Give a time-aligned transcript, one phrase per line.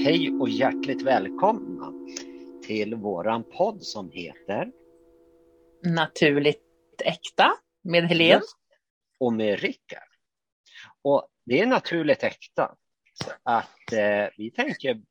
[0.00, 1.92] Hej och hjärtligt välkomna
[2.66, 4.72] till våran podd som heter
[5.82, 6.62] Naturligt
[7.04, 7.52] äkta
[7.84, 8.40] med Helene.
[9.20, 10.08] och med Rickard.
[11.02, 12.76] Och det är naturligt äkta.
[13.12, 15.02] Så att eh, vi tänker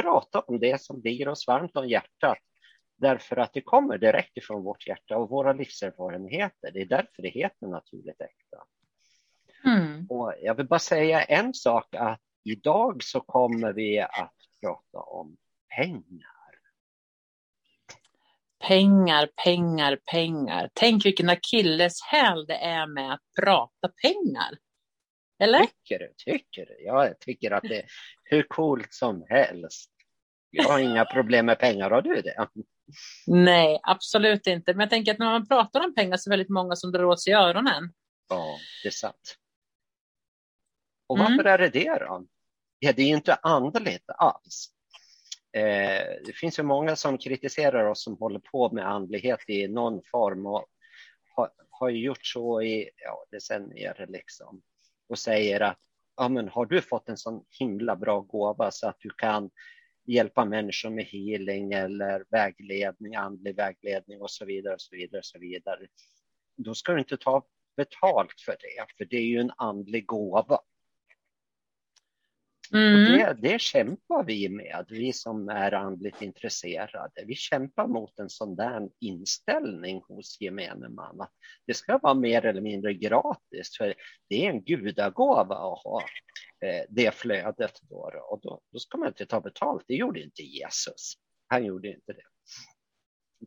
[0.00, 2.38] prata om det som ligger oss varmt om hjärtat.
[2.96, 6.70] Därför att det kommer direkt ifrån vårt hjärta och våra livserfarenheter.
[6.72, 8.64] Det är därför det heter naturligt äkta.
[9.64, 10.06] Mm.
[10.08, 12.20] Och jag vill bara säga en sak att
[12.50, 15.36] idag så kommer vi att prata om
[15.76, 16.36] pengar.
[18.68, 20.70] Pengar, pengar, pengar.
[20.74, 24.58] Tänk vilken akilleshäl det är med att prata pengar.
[25.38, 25.58] Eller?
[25.66, 26.12] Tycker du?
[26.16, 26.84] Tycker du?
[26.84, 27.86] Jag tycker att det är
[28.24, 29.90] hur coolt som helst.
[30.50, 32.48] Jag har inga problem med pengar, har du det?
[33.26, 34.72] Nej, absolut inte.
[34.74, 36.92] Men jag tänker att när man pratar om pengar så är det väldigt många som
[36.92, 37.92] drar åt sig öronen.
[38.28, 39.36] Ja, det är sant.
[41.06, 41.30] Och Mm.
[41.36, 42.26] varför är det det då?
[42.78, 44.68] Ja, det är ju inte andligt alls.
[45.52, 50.02] Eh, det finns ju många som kritiserar oss som håller på med andlighet i någon
[50.10, 50.66] form och
[51.36, 54.62] har, har ju gjort så i ja, decennier liksom
[55.08, 55.78] och säger att
[56.16, 59.50] ja, men har du fått en sån himla bra gåva så att du kan
[60.06, 65.24] hjälpa människor med healing eller vägledning, andlig vägledning och så vidare och så vidare och
[65.24, 65.86] så vidare.
[66.56, 70.58] Då ska du inte ta betalt för det, för det är ju en andlig gåva.
[72.72, 73.12] Mm.
[73.12, 77.24] det, det kämpar vi med, vi som är andligt intresserade.
[77.26, 81.20] Vi kämpar mot en sån där inställning hos gemene man.
[81.20, 81.32] Att
[81.66, 83.94] det ska vara mer eller mindre gratis, för
[84.28, 86.02] det är en gudagåva att ha
[86.64, 87.80] eh, det flödet.
[87.82, 89.84] Då, och då, då ska man inte ta betalt.
[89.88, 91.14] Det gjorde inte Jesus.
[91.46, 92.22] Han gjorde inte det.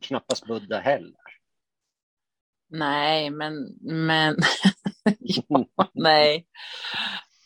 [0.01, 1.39] Knappast Buddha heller.
[2.69, 4.35] Nej, men, men,
[5.19, 6.47] ja, nej.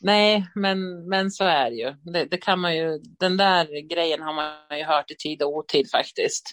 [0.06, 1.92] Nej, men, men så är det ju.
[2.14, 3.00] Det, det kan man ju.
[3.20, 6.52] Den där grejen har man ju hört i tid och otid faktiskt.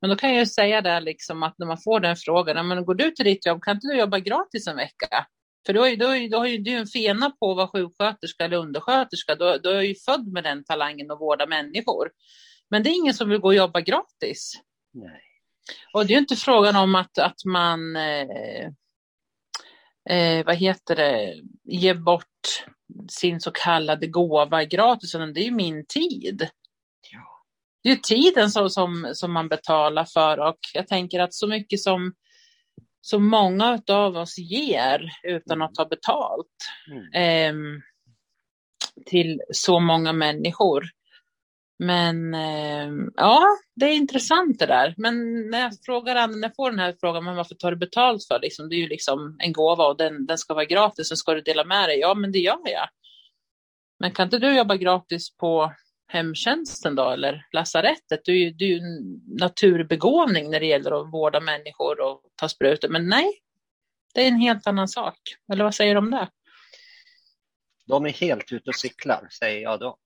[0.00, 2.62] Men då kan jag ju säga det liksom att när man får den frågan, "Ja,
[2.62, 5.26] men går du till ditt jobb, kan inte du jobba gratis en vecka?
[5.66, 8.44] För då, är- då, är- då har ju du en fena på att vara sjuksköterska
[8.44, 9.34] eller undersköterska.
[9.34, 12.10] Då, då är jag ju född med den talangen att vårda människor.
[12.70, 14.52] Men det är ingen som vill gå och jobba gratis.
[14.94, 15.20] Nej.
[15.92, 18.68] Och det är ju inte frågan om att, att man, eh,
[20.10, 21.34] eh, vad heter det,
[21.64, 22.64] ger bort
[23.10, 26.48] sin så kallade gåva gratis, utan det är ju min tid.
[27.12, 27.42] Ja.
[27.82, 31.46] Det är ju tiden som, som, som man betalar för och jag tänker att så
[31.46, 32.14] mycket som,
[33.00, 36.46] som många av oss ger utan att ta betalt
[36.90, 37.08] Mm.
[37.14, 37.80] ehm,
[39.06, 40.84] till så många människor.
[41.78, 44.94] Men eh, ja, det är intressant det där.
[44.96, 48.24] Men när jag frågar när jag får den här frågan, men varför tar du betalt
[48.24, 48.40] för?
[48.40, 51.34] Liksom, det är ju liksom en gåva och den, den ska vara gratis, sen ska
[51.34, 51.98] du dela med dig.
[51.98, 52.88] Ja, men det gör jag.
[54.00, 55.72] Men kan inte du jobba gratis på
[56.08, 58.20] hemtjänsten då, eller lasarettet?
[58.24, 62.20] Du är ju, du är ju en naturbegåvning när det gäller att vårda människor och
[62.36, 62.88] ta sprutor.
[62.88, 63.40] Men nej,
[64.14, 65.18] det är en helt annan sak.
[65.52, 66.28] Eller vad säger du om det?
[67.86, 69.98] De är helt ute och cyklar, säger jag då.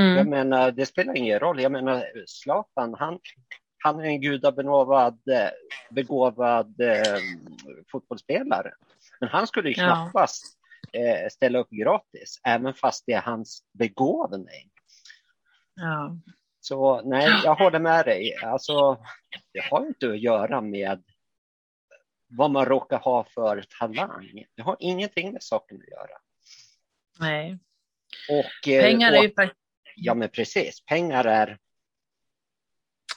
[0.00, 0.30] Jag Mm.
[0.30, 1.60] menar, det spelar ingen roll.
[1.62, 3.18] Jag menar, Zlatan, han,
[3.78, 5.48] han är en gudabegåvad eh,
[5.90, 7.18] begåvad, eh,
[7.92, 8.72] fotbollsspelare.
[9.20, 9.84] Men han skulle ju Ja.
[9.86, 10.58] knappast
[10.92, 14.70] eh, ställa upp gratis, även fast det är hans begåvning.
[15.74, 16.16] Ja.
[16.60, 18.36] Så nej, jag håller med dig.
[18.44, 19.04] Alltså,
[19.52, 21.02] det har inte att göra med
[22.28, 24.44] vad man råkar ha för talang.
[24.56, 26.18] Det har ingenting med saken att göra.
[27.20, 27.58] Nej.
[28.30, 29.56] Och, eh, Pengar är ju fakt-
[29.98, 30.84] Ja, men precis.
[30.84, 31.58] Pengar är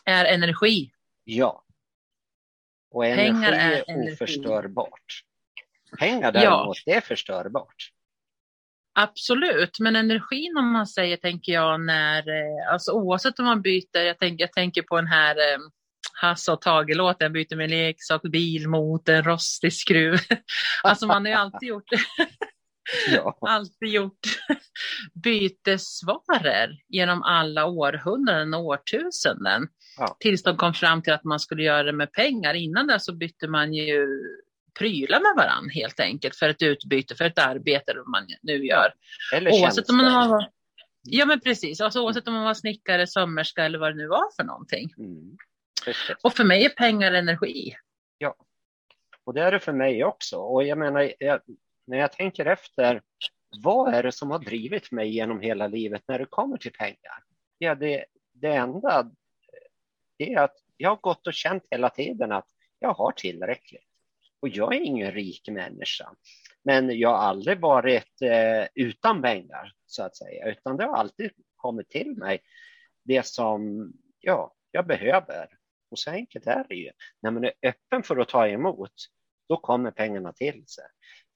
[0.05, 0.91] är energi.
[1.23, 1.65] Ja.
[2.91, 5.23] Och energi Pengar är är oförstörbart.
[5.99, 7.91] Pengar däremot, det är förstörbart.
[8.93, 13.99] Absolut, men energin om man säger, tänker jag, när, eh, alltså oavsett om man byter,
[13.99, 15.59] jag tänker, jag tänker på den här eh,
[16.13, 20.17] Hasse och Tage-låten, jag byter min leksak, bil mot en rostig skruv.
[20.83, 21.89] alltså man har ju alltid gjort,
[23.07, 23.37] Ja.
[23.41, 24.19] alltid gjort
[25.13, 29.67] bytesvaror genom alla århundraden och årtusenden.
[29.97, 30.17] Ja.
[30.19, 32.53] Tills de kom fram till att man skulle göra det med pengar.
[32.53, 34.07] Innan det så bytte man ju
[34.79, 38.93] prylar med varandra helt enkelt för ett utbyte, för ett arbete som man nu gör.
[39.35, 40.49] Eller Oavsett om man har...
[41.03, 44.35] Ja men precis, alltså, oavsett om man var snickare, sömmerska eller vad det nu var
[44.35, 44.93] för någonting.
[44.97, 45.37] Mm.
[46.23, 47.75] Och för mig är pengar energi.
[49.29, 50.37] Och det är det för mig också.
[50.37, 51.41] Och jag menar, jag,
[51.87, 53.01] när jag tänker efter,
[53.63, 57.23] vad är det som har drivit mig genom hela livet när det kommer till pengar?
[57.57, 59.05] Ja, det, det enda eh,
[60.17, 62.47] det är att jag har gått och känt hela tiden att
[62.79, 63.85] jag har tillräckligt.
[64.39, 66.13] Och jag är ingen rik människa.
[66.63, 69.73] Men jag har aldrig varit eh, utan pengar.
[69.85, 72.39] så att säga, utan det har alltid kommit till mig
[73.03, 75.47] det som ja, jag behöver.
[75.91, 76.91] Och så enkelt är det ju.
[77.21, 78.93] När man är öppen för att ta emot,
[79.49, 80.85] då kommer pengarna till sig.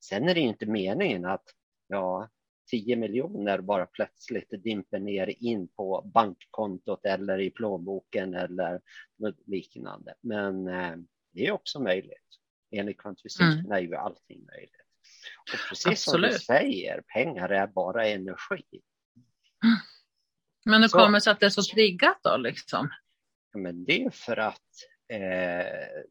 [0.04, 1.44] Sen är det inte meningen att
[1.88, 2.30] ja,
[2.72, 8.82] 10 miljoner bara plötsligt dimper ner in på bankkontot eller i plånboken eller
[9.46, 10.14] liknande.
[10.22, 10.96] Men eh,
[11.32, 12.20] det är också möjligt.
[12.72, 13.72] Enligt kvantfysiken mm.
[13.72, 14.76] är ju allting möjligt.
[15.52, 16.32] Och precis Absolut.
[16.32, 18.64] som du säger, pengar är bara energi.
[19.64, 19.78] Mm.
[20.66, 22.38] Men hur kommer det sig att det är så triggat då?
[22.38, 22.90] Liksom?
[23.52, 24.70] Ja, men det är för att
[25.08, 26.04] eh,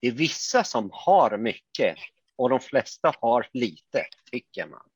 [0.00, 1.96] det är vissa som har mycket
[2.38, 4.88] och de flesta har lite, tycker man.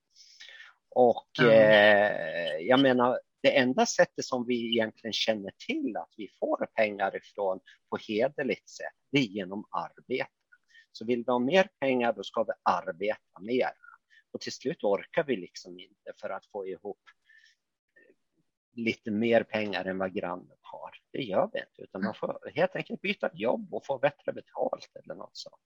[0.88, 1.52] Och mm.
[1.52, 7.16] eh, jag menar, det enda sättet som vi egentligen känner till att vi får pengar
[7.16, 7.60] ifrån
[7.90, 10.30] på hederligt sätt, det är genom arbete.
[10.92, 13.72] Så vill vi ha mer pengar, då ska vi arbeta mer.
[14.32, 17.00] Och till slut orkar vi liksom inte för att få ihop
[18.72, 20.90] lite mer pengar än vad grannen har.
[21.12, 24.96] Det gör vi inte, utan man får helt enkelt byta jobb och få bättre betalt
[25.04, 25.62] eller något sånt.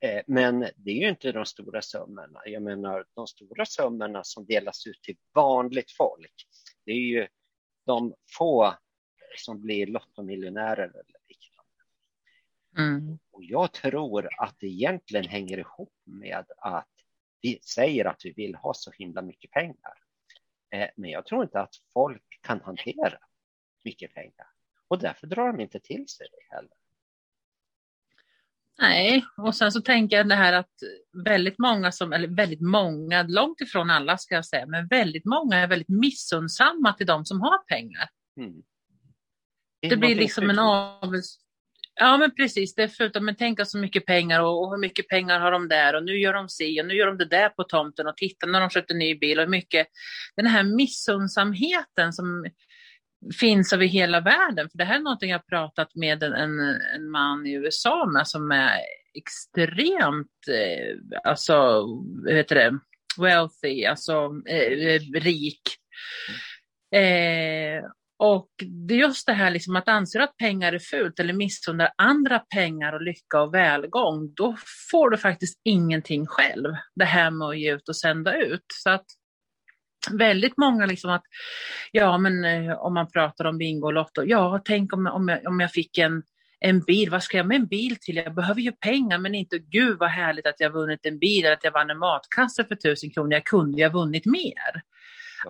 [0.00, 2.42] Eh, men det är ju inte de stora summorna.
[2.44, 6.46] Jag menar, de stora summorna som delas ut till vanligt folk,
[6.84, 7.28] det är ju
[7.86, 8.74] de få
[9.36, 11.72] som blir lottomiljonärer eller liknande.
[12.78, 13.18] Mm.
[13.30, 16.88] Och jag tror att det egentligen hänger ihop med att
[17.40, 19.94] vi säger att vi vill ha så himla mycket pengar.
[20.70, 23.18] Eh, men jag tror inte att folk kan hantera
[23.84, 24.46] mycket pengar
[24.88, 26.72] och därför drar de inte till sig det heller.
[28.78, 30.72] Nej, och sen så tänker jag det här att
[31.24, 35.56] väldigt många som, eller väldigt många, långt ifrån alla ska jag säga, men väldigt många
[35.56, 38.08] är väldigt missundsamma till de som har pengar.
[38.36, 38.62] Mm.
[39.80, 41.38] Det, det blir liksom en avels...
[41.94, 42.74] Ja, men precis.
[42.74, 45.68] Det är av, men tänka så mycket pengar och, och, hur mycket pengar har de
[45.68, 48.16] där och nu gör de si och nu gör de det där på tomten och
[48.16, 49.86] titta när de köpte ny bil och mycket.
[50.36, 52.46] Den här missundsamheten som
[53.40, 54.68] finns över hela världen.
[54.70, 56.60] För det här är någonting jag pratat med en, en,
[56.94, 58.80] en man i USA med som är
[59.14, 61.86] extremt, eh, alltså,
[62.24, 62.78] vad heter det,
[63.18, 64.12] wealthy, alltså
[64.48, 65.62] eh, rik.
[66.94, 67.84] Eh,
[68.18, 68.50] och
[68.88, 72.38] det är just det här liksom att anser att pengar är fult eller missunnar andra
[72.38, 74.56] pengar och lycka och välgång, då
[74.90, 76.74] får du faktiskt ingenting själv.
[76.94, 78.64] Det här med att ge ut och sända ut.
[78.82, 79.04] Så att
[80.10, 81.24] väldigt många liksom att,
[81.92, 85.72] ja men eh, om man pratar om Bingolotto, ja tänk om, om, jag, om jag
[85.72, 86.22] fick en,
[86.60, 88.16] en bil, vad ska jag med en bil till?
[88.16, 91.54] Jag behöver ju pengar men inte gud vad härligt att jag vunnit en bil eller
[91.54, 94.82] att jag vann en matkasse för tusen kronor, jag kunde ju ha vunnit mer.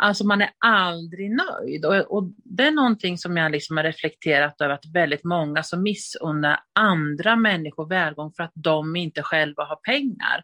[0.01, 4.61] Alltså man är aldrig nöjd och, och, det är någonting som jag liksom har reflekterat
[4.61, 9.77] över att väldigt många som missunnar andra människor välgång för att de inte själva har
[9.77, 10.43] pengar.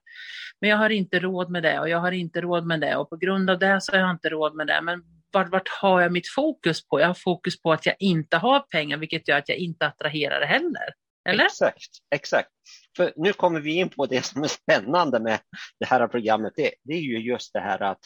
[0.60, 3.10] Men jag har inte råd med det och jag har inte råd med det och
[3.10, 4.80] på grund av det så har jag inte råd med det.
[4.82, 5.02] Men
[5.32, 7.00] vart, vart har jag mitt fokus på?
[7.00, 10.40] Jag har fokus på att jag inte har pengar vilket gör att jag inte attraherar
[10.40, 10.94] det heller.
[11.28, 11.44] Eller?
[11.44, 12.48] Exakt, exakt.
[12.96, 15.38] För nu kommer vi in på det som är spännande med
[15.80, 16.52] det här programmet.
[16.56, 18.00] Det, det är ju just det här att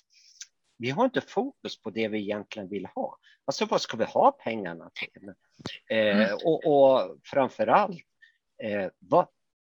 [0.83, 3.19] vi har inte fokus på det vi egentligen vill ha.
[3.45, 5.29] Alltså vad ska vi ha pengarna till?
[5.91, 6.39] Eh, mm.
[6.45, 8.01] och, och framför allt,
[8.63, 9.27] eh, vad,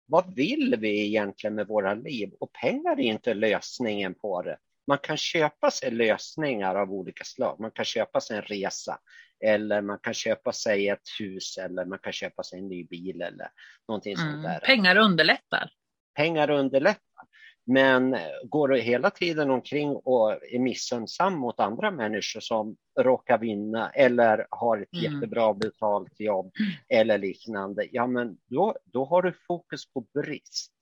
[0.06, 2.32] vad vill vi egentligen med våra liv?
[2.40, 4.58] Och pengar är inte lösningen på det.
[4.86, 7.60] Man kan köpa sig lösningar av olika slag.
[7.60, 8.98] Man kan köpa sig en resa
[9.44, 13.22] eller man kan köpa sig ett hus eller man kan köpa sig en ny bil
[13.22, 13.50] eller
[13.88, 14.32] någonting mm.
[14.32, 14.60] sånt där.
[14.60, 15.70] Pengar underlättar.
[16.14, 17.26] Pengar underlättar.
[17.70, 23.90] Men går du hela tiden omkring och är missunnsam mot andra människor som råkar vinna
[23.90, 25.04] eller har ett mm.
[25.04, 26.52] jättebra betalt jobb
[26.88, 30.72] eller liknande, ja men då, då har du fokus på brist.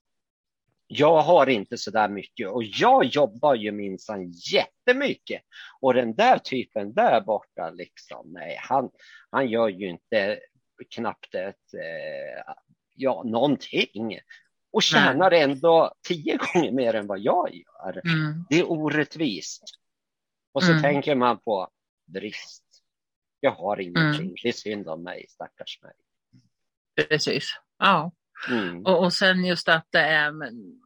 [0.87, 5.41] Jag har inte så där mycket och jag jobbar ju minsann jättemycket.
[5.81, 8.89] Och den där typen där borta, liksom, nej, han,
[9.29, 10.39] han gör ju inte
[10.95, 12.53] knappt ett, eh,
[12.95, 14.19] ja, någonting
[14.71, 15.41] och tjänar Nej.
[15.41, 18.01] ändå tio gånger mer än vad jag gör.
[18.05, 18.45] Mm.
[18.49, 19.63] Det är orättvist.
[20.53, 20.81] Och så mm.
[20.81, 21.69] tänker man på
[22.07, 22.63] brist.
[23.39, 24.25] Jag har ingenting.
[24.25, 24.35] Mm.
[24.43, 25.93] Det är synd om mig, stackars mig.
[27.07, 27.59] Precis.
[27.77, 28.11] Ja.
[28.49, 28.85] Mm.
[28.85, 30.81] Och, och sen just att det är men,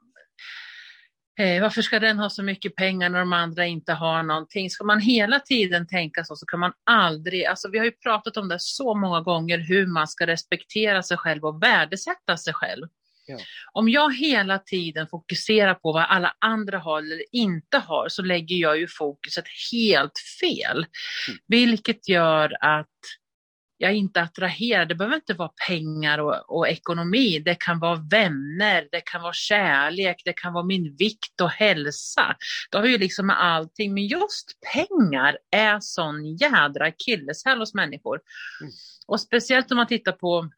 [1.40, 4.70] eh, varför ska den ha så mycket pengar när de andra inte har någonting?
[4.70, 8.38] Ska man hela tiden tänka så så kan man aldrig, alltså vi har ju pratat
[8.38, 12.88] om det så många gånger hur man ska respektera sig själv och värdesätta sig själv.
[13.26, 13.38] Ja.
[13.72, 18.56] Om jag hela tiden fokuserar på vad alla andra har eller inte har så lägger
[18.56, 20.78] jag ju fokuset helt fel.
[20.78, 21.40] Mm.
[21.48, 22.88] Vilket gör att
[23.84, 24.88] jag inte attraherad.
[24.88, 27.40] Det behöver inte vara pengar och, och, ekonomi.
[27.40, 32.36] Det kan vara vänner, det kan vara kärlek, det kan vara min vikt och hälsa.
[32.72, 33.94] Det har ju liksom med allting.
[33.94, 38.20] Men just pengar är sån jädra killeshäl hos människor.
[38.62, 38.74] Mm.
[39.08, 40.50] Och speciellt om man tittar på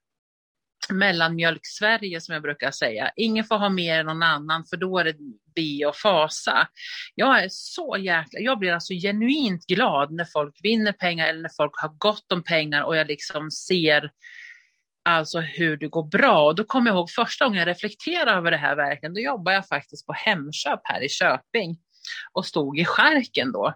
[0.89, 3.11] mellanmjölk-Sverige som jag brukar säga.
[3.15, 5.15] Ingen får ha mer än någon annan för då är det
[5.55, 6.67] bi och fasa.
[7.15, 11.55] Jag är så jäkla, jag blir alltså genuint glad när folk vinner pengar eller när
[11.57, 14.11] folk har gott om pengar och jag liksom ser
[15.05, 16.45] alltså hur det går bra.
[16.45, 19.55] Och då kommer jag ihåg första gången jag reflekterade över det här verkligen, då jobbade
[19.55, 21.77] jag faktiskt på Hemköp här i Köping
[22.33, 23.73] och stod i skärken då.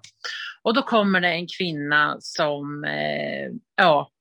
[0.62, 4.12] Och då kommer det en kvinna som, eh, ja,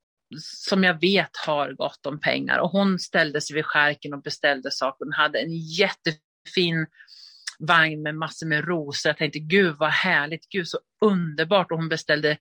[0.40, 4.70] som jag vet har gott om pengar och hon ställde sig vid skärken och beställde
[4.70, 5.04] saker.
[5.04, 6.86] Hon hade en jättefin
[7.58, 9.10] vagn med massor med rosor.
[9.10, 12.36] Jag tänkte gud vad härligt, gud så underbart och hon beställde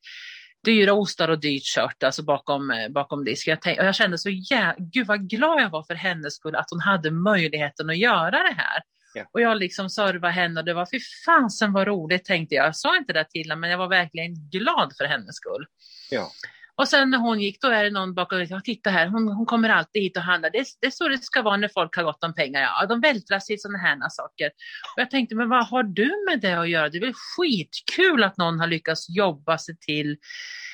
[0.64, 3.48] dyra ostar och dyrt kött alltså bakom, eh, bakom disk.
[3.48, 4.76] Jag, tänkte, och jag kände så jä...
[4.78, 8.54] gud vad glad jag var för hennes skull att hon hade möjligheten att göra det
[8.58, 8.82] här.
[9.14, 9.26] Ja.
[9.34, 12.66] Och jag liksom servade henne och det var fy fasen vad roligt tänkte jag.
[12.66, 15.66] Jag sa inte det till henne men jag var verkligen glad för hennes skull.
[16.12, 16.32] Ja.
[16.78, 19.46] Och sen när hon gick, då är det någon bakom och titta här, hon, hon
[19.46, 20.50] kommer alltid hit och handlar.
[20.50, 22.62] Det, det är så det ska vara när folk har gott om pengar.
[22.62, 24.48] Ja, de vältrar sig i sådana här saker.
[24.96, 26.90] Och jag tänkte, men vad har du med det att göra?
[26.90, 30.18] Det är väl skitkul att någon har lyckats jobba sig till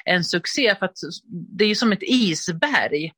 [0.06, 0.96] en succé, för att
[1.58, 3.12] det är ju som ett isberg.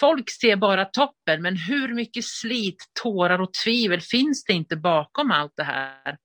[0.00, 5.30] Folk ser bara toppen, men hur mycket slit, tårar och tvivel finns det inte bakom
[5.30, 6.16] allt det här?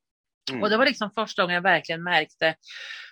[0.51, 0.63] Mm.
[0.63, 2.55] Och det var liksom första gången jag verkligen märkte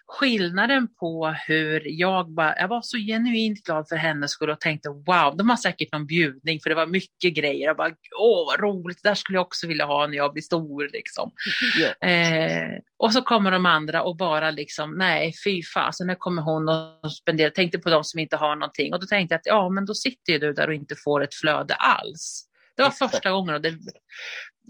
[0.07, 4.89] skillnaden på hur jag bara, jag var så genuint glad för hennes skull och tänkte
[4.89, 7.67] wow, de har säkert någon bjudning för det var mycket grejer.
[7.67, 10.43] Jag bara, åh vad roligt, det där skulle jag också vilja ha när jag blir
[10.43, 11.31] stor liksom.
[11.79, 12.71] Yeah.
[12.71, 16.69] Eh, och så kommer de andra och bara liksom, nej fy fasen, nu kommer hon
[16.69, 19.69] och spenderar, tänkte på de som inte har någonting och då tänkte jag att ja,
[19.69, 22.45] men då sitter ju du där och inte får ett flöde alls.
[22.77, 23.73] Det var första gången och det,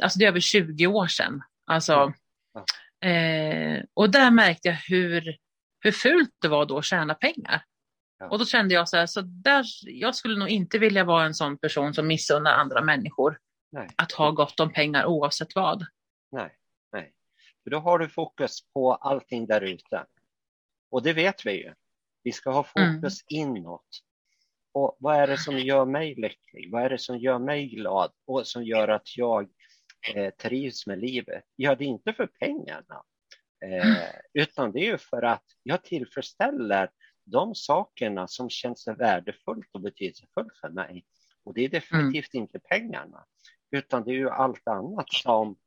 [0.04, 1.42] alltså det är över 20 år sedan.
[1.68, 2.14] Alltså, mm
[3.06, 5.38] Eh, och där märkte jag hur,
[5.80, 7.64] hur fult det var då att tjäna pengar.
[8.30, 11.34] Och då kände jag så här, så där, jag skulle nog inte vilja vara en
[11.34, 13.40] sån person som missunnar andra människor
[13.72, 13.90] nej.
[13.96, 15.86] att ha gott om pengar oavsett vad.
[16.32, 16.58] Nej,
[16.92, 17.14] nej.
[17.64, 20.06] För då har du fokus på allting där ute.
[20.90, 21.74] Och det vet vi ju.
[22.24, 23.56] Vi ska ha fokus mm.
[23.56, 23.88] inåt.
[24.72, 26.72] Och vad är det som gör mig lycklig?
[26.72, 29.50] Vad är det som gör mig glad och som gör att jag
[30.16, 31.44] eh, trivs med livet.
[31.56, 33.04] Ja, det är inte för pengarna,
[33.66, 36.90] eh, utan det är ju för att jag tillfredsställer
[37.26, 41.06] de sakerna som känns värdefullt och betydelsefullt för mig.
[41.44, 42.44] Och det är definitivt mm.
[42.44, 43.26] inte pengarna,
[43.72, 45.58] utan det är ju allt annat som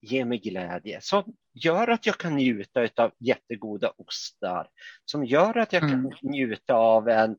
[0.00, 4.68] ger mig glädje, som gör att jag kan njuta av jättegoda ostar,
[5.04, 6.12] som gör att jag kan mm.
[6.22, 7.36] njuta av en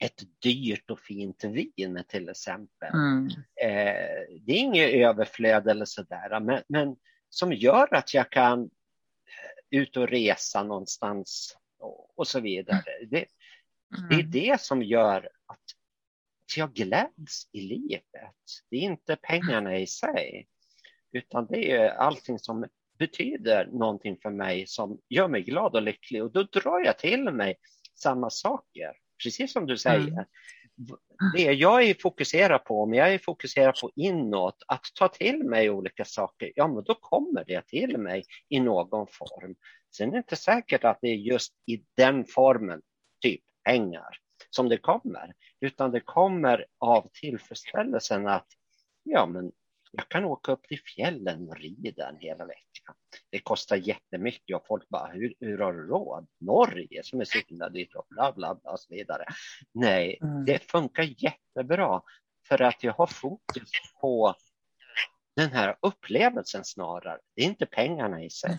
[0.00, 2.94] ett dyrt och fint vin till exempel.
[2.94, 3.26] Mm.
[3.62, 6.96] Eh, det är inget överflöd eller sådär, men, men
[7.28, 12.82] som gör att jag kan eh, ut och resa någonstans och, och så vidare.
[13.10, 13.26] Det,
[13.98, 14.08] mm.
[14.08, 15.64] det, är det som gör att
[16.56, 18.34] jag gläds i livet.
[18.70, 20.46] Det är inte pengarna i sig,
[21.12, 22.66] utan det är allting som
[22.98, 27.24] betyder någonting för mig som gör mig glad och lycklig och då drar jag till
[27.30, 27.56] mig
[27.94, 28.92] samma saker
[29.22, 30.08] precis som du säger.
[30.08, 30.26] Mm.
[31.34, 35.70] Det jag är fokuserad på, om jag är fokuserad på inåt, att ta till mig
[35.70, 39.54] olika saker, ja men då kommer det till mig i någon form.
[39.96, 42.82] Sen är det inte säkert att det är just i den formen,
[43.20, 44.16] typ pengar,
[44.50, 48.46] som det kommer, utan det kommer av tillfredsställelsen att
[49.02, 49.52] ja men
[49.90, 52.94] jag kan åka upp till fjällen och rida en hela veckan.
[53.30, 56.26] Det kostar jättemycket och folk bara, hur, hur har du råd?
[56.40, 59.24] Norge som är så himla dyrt och bla bla bla och så vidare.
[59.72, 60.44] Nej, mm.
[60.44, 62.02] det funkar jättebra
[62.48, 63.70] för att jag har fokus
[64.00, 64.34] på
[65.36, 67.18] den här upplevelsen snarare.
[67.34, 68.58] Det är inte pengarna i sig.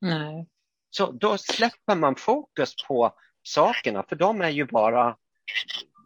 [0.00, 0.46] Nej.
[0.90, 5.16] Så då släpper man fokus på sakerna, för de är ju bara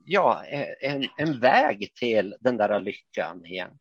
[0.05, 0.45] ja,
[0.81, 3.79] en, en väg till den där lyckan igen.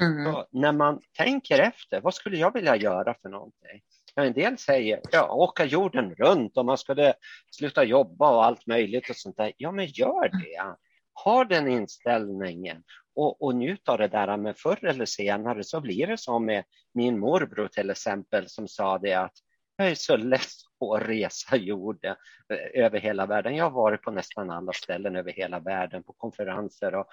[0.00, 0.44] Mm.
[0.50, 3.82] när man tänker efter, vad skulle jag vilja göra för någonting?
[4.14, 7.14] En del säger, ja, åka jorden runt om man skulle
[7.50, 9.52] sluta jobba och allt möjligt och sånt där.
[9.56, 10.76] Ja, men gör det.
[11.24, 12.82] Ha den inställningen
[13.14, 14.36] och, och njut av det där.
[14.36, 18.98] Men förr eller senare så blir det som med min morbror till exempel som sa
[18.98, 19.34] det att
[19.76, 22.16] jag är så less på att resa jorden
[22.52, 23.56] eh, över hela världen.
[23.56, 27.06] Jag har varit på nästan alla ställen över hela världen, på konferenser och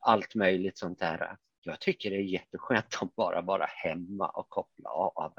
[0.00, 1.36] allt möjligt sånt där
[1.70, 5.32] jag tycker det är jätteskönt att bara vara hemma och koppla av.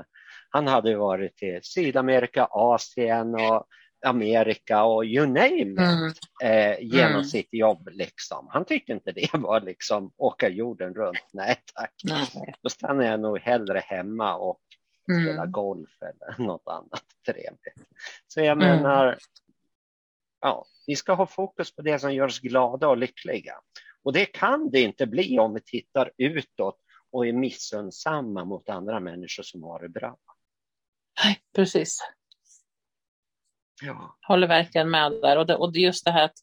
[0.49, 3.67] Han hade varit i Sydamerika, Asien och
[4.05, 6.13] Amerika och you name it mm.
[6.43, 7.23] eh, genom mm.
[7.23, 7.89] sitt jobb.
[7.91, 8.47] Liksom.
[8.49, 11.27] Han tyckte inte det var liksom åka jorden runt.
[11.33, 11.93] Nej tack.
[12.03, 12.53] Nej.
[12.61, 14.61] Då stannar jag nog hellre hemma och
[15.11, 15.23] mm.
[15.23, 17.89] spela golf eller något annat trevligt.
[18.27, 18.67] Så jag mm.
[18.67, 19.17] menar,
[20.41, 23.55] ja, vi ska ha fokus på det som gör oss glada och lyckliga.
[24.05, 26.77] Och det kan det inte bli om vi tittar utåt
[27.11, 30.17] och är missunnsamma mot andra människor som har det bra.
[31.23, 31.99] Nej, precis.
[33.81, 34.17] Ja.
[34.27, 35.37] Håller verkligen med där.
[35.37, 36.33] Och, det, och just det här att,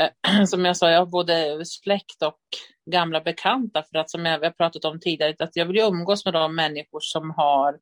[0.00, 2.40] eh, som jag sa, jag har både släkt och
[2.90, 6.34] gamla bekanta för att som jag har pratat om tidigare, att jag vill umgås med
[6.34, 7.78] de människor som har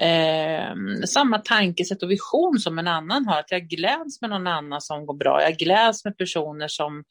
[0.00, 0.74] eh,
[1.06, 3.40] samma tankesätt och vision som en annan har.
[3.40, 5.42] Att jag gläds med någon annan som går bra.
[5.42, 7.04] Jag gläds med personer som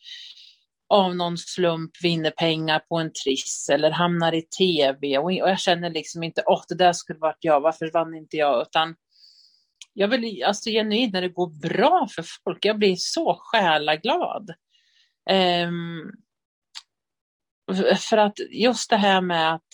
[0.89, 5.89] av någon slump vinner pengar på en triss eller hamnar i tv och, jag känner
[5.89, 8.61] liksom inte, åh, det där skulle varit jag, varför vann inte jag?
[8.61, 8.95] Utan
[9.93, 14.49] jag vill, alltså genuint när det går bra för folk, jag blir så själaglad.
[15.67, 16.11] Um,
[18.09, 19.67] för att just det här med att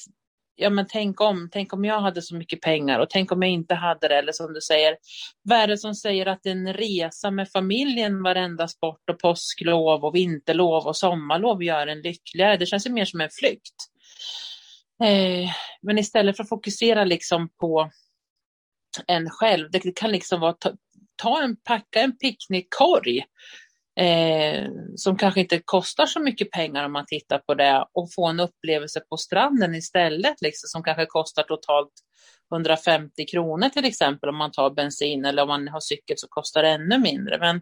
[0.55, 3.51] ja men tänk om, tänk om jag hade så mycket pengar och tänk om jag
[3.51, 4.98] inte hade det eller som du säger,
[5.41, 10.15] vad är det som säger att en resa med familjen varenda sport och påsklov och
[10.15, 12.57] vinterlov och sommarlov gör en lyckligare?
[12.57, 13.75] Det känns ju mer som en flykt.
[15.03, 15.50] Eh,
[15.81, 17.91] men istället för att fokusera liksom på
[19.07, 20.72] en själv, det kan liksom vara ta,
[21.15, 23.24] ta en, packa en picknickkorg
[23.96, 28.28] eh, som kanske inte kostar så mycket pengar om man tittar på det och få
[28.28, 31.94] en upplevelse på stranden istället, liksom, som kanske kostar totalt
[32.54, 36.64] 150 kronor till exempel om man tar bensin eller om man har cykel så kostar
[36.64, 37.40] det ännu mindre.
[37.40, 37.62] Men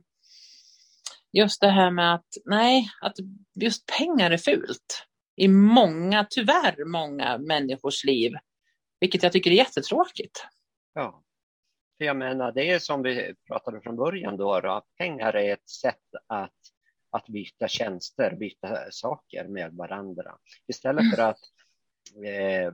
[1.34, 3.16] just det här med att nej, att
[3.62, 5.06] just pengar är fult
[5.38, 8.32] i många, tyvärr många människors liv,
[9.00, 10.46] vilket jag tycker är jättetråkigt.
[10.94, 11.24] Ja,
[12.02, 15.70] för jag menar, det är som vi pratade från början då, då pengar är ett
[15.70, 16.56] sätt att,
[17.10, 20.38] att byta tjänster, byta saker med varandra.
[20.68, 21.40] Istället för att
[22.26, 22.74] eh,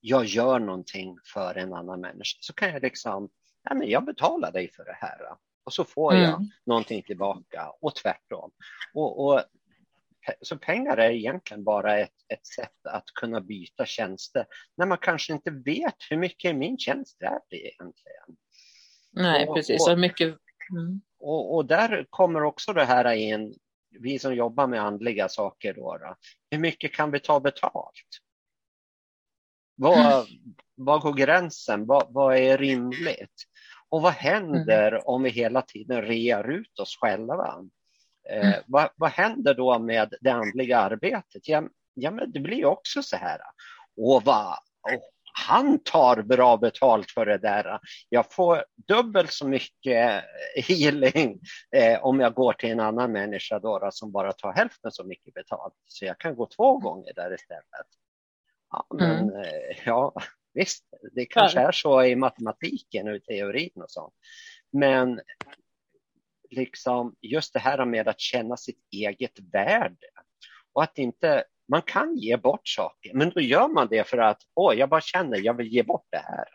[0.00, 3.28] jag gör någonting för en annan människa så kan jag liksom,
[3.62, 5.18] ja, men jag betalar dig för det här
[5.64, 6.48] och så får jag mm.
[6.66, 8.50] någonting tillbaka och tvärtom.
[8.94, 9.42] Och, och
[10.40, 15.32] så pengar är egentligen bara ett, ett sätt att kunna byta tjänster när man kanske
[15.32, 18.36] inte vet hur mycket min tjänst är det egentligen.
[19.12, 19.88] Nej, och, precis.
[19.88, 20.28] Och, mycket...
[20.70, 21.00] Mm.
[21.18, 23.54] Och, och, där kommer också det här in,
[24.00, 25.74] vi som jobbar med andliga saker.
[25.74, 26.16] Då, då.
[26.50, 28.04] Hur mycket kan vi ta betalt?
[29.76, 30.26] Vad,
[30.74, 31.86] vad går gränsen?
[31.86, 33.44] Vad, vad är rimligt?
[33.88, 35.02] Och vad händer mm.
[35.04, 37.64] om vi hela tiden rear ut oss själva?
[38.30, 38.62] Eh, mm.
[38.66, 41.48] vad, vad händer då med det andliga arbetet?
[41.48, 41.62] Ja,
[41.94, 43.40] ja men det blir också så här.
[43.96, 47.80] Och vad, och han tar bra betalt för det där.
[48.08, 50.24] Jag får dubbelt så mycket
[50.68, 51.40] healing
[51.76, 55.34] eh, om jag går till en annan människa då, som bara tar hälften så mycket
[55.34, 55.74] betalt.
[55.86, 57.86] Så jag kan gå två gånger där istället.
[58.70, 59.40] Ja, men mm.
[59.40, 60.14] eh, ja,
[60.54, 64.14] visst, det kanske är så i matematiken och i teorin och sånt.
[64.72, 65.20] Men
[66.50, 70.06] liksom just det här med att känna sitt eget värde
[70.72, 74.42] och att inte man kan ge bort saker, men då gör man det för att
[74.54, 76.48] åh, jag bara känner jag vill ge bort det här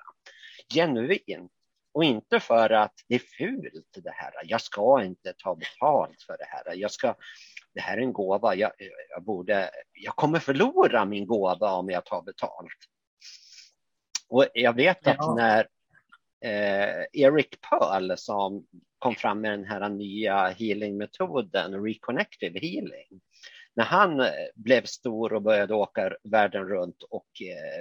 [0.73, 1.51] genuint
[1.95, 4.31] och inte för att det är fult det här.
[4.43, 6.75] Jag ska inte ta betalt för det här.
[6.75, 7.15] Jag ska,
[7.73, 8.55] det här är en gåva.
[8.55, 8.71] Jag,
[9.09, 12.77] jag, borde, jag kommer förlora min gåva om jag tar betalt.
[14.29, 15.35] Och jag vet att ja.
[15.35, 15.67] när
[16.45, 18.65] eh, Eric Pearl som
[18.99, 23.21] kom fram med den här nya healingmetoden, reconnective healing.
[23.75, 27.79] När han eh, blev stor och började åka världen runt och eh,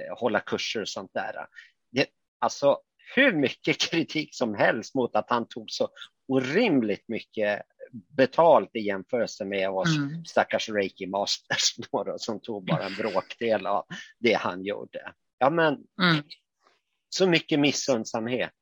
[0.00, 1.46] eh, hålla kurser och sånt där.
[1.92, 2.06] Det,
[2.38, 2.78] alltså
[3.14, 5.88] hur mycket kritik som helst mot att han tog så
[6.28, 10.24] orimligt mycket betalt i jämförelse med oss mm.
[10.24, 11.76] stackars reiki masters
[12.16, 13.84] som tog bara en bråkdel av
[14.18, 15.12] det han gjorde.
[15.38, 16.22] Ja, men mm.
[17.10, 18.52] Så mycket missundsamhet.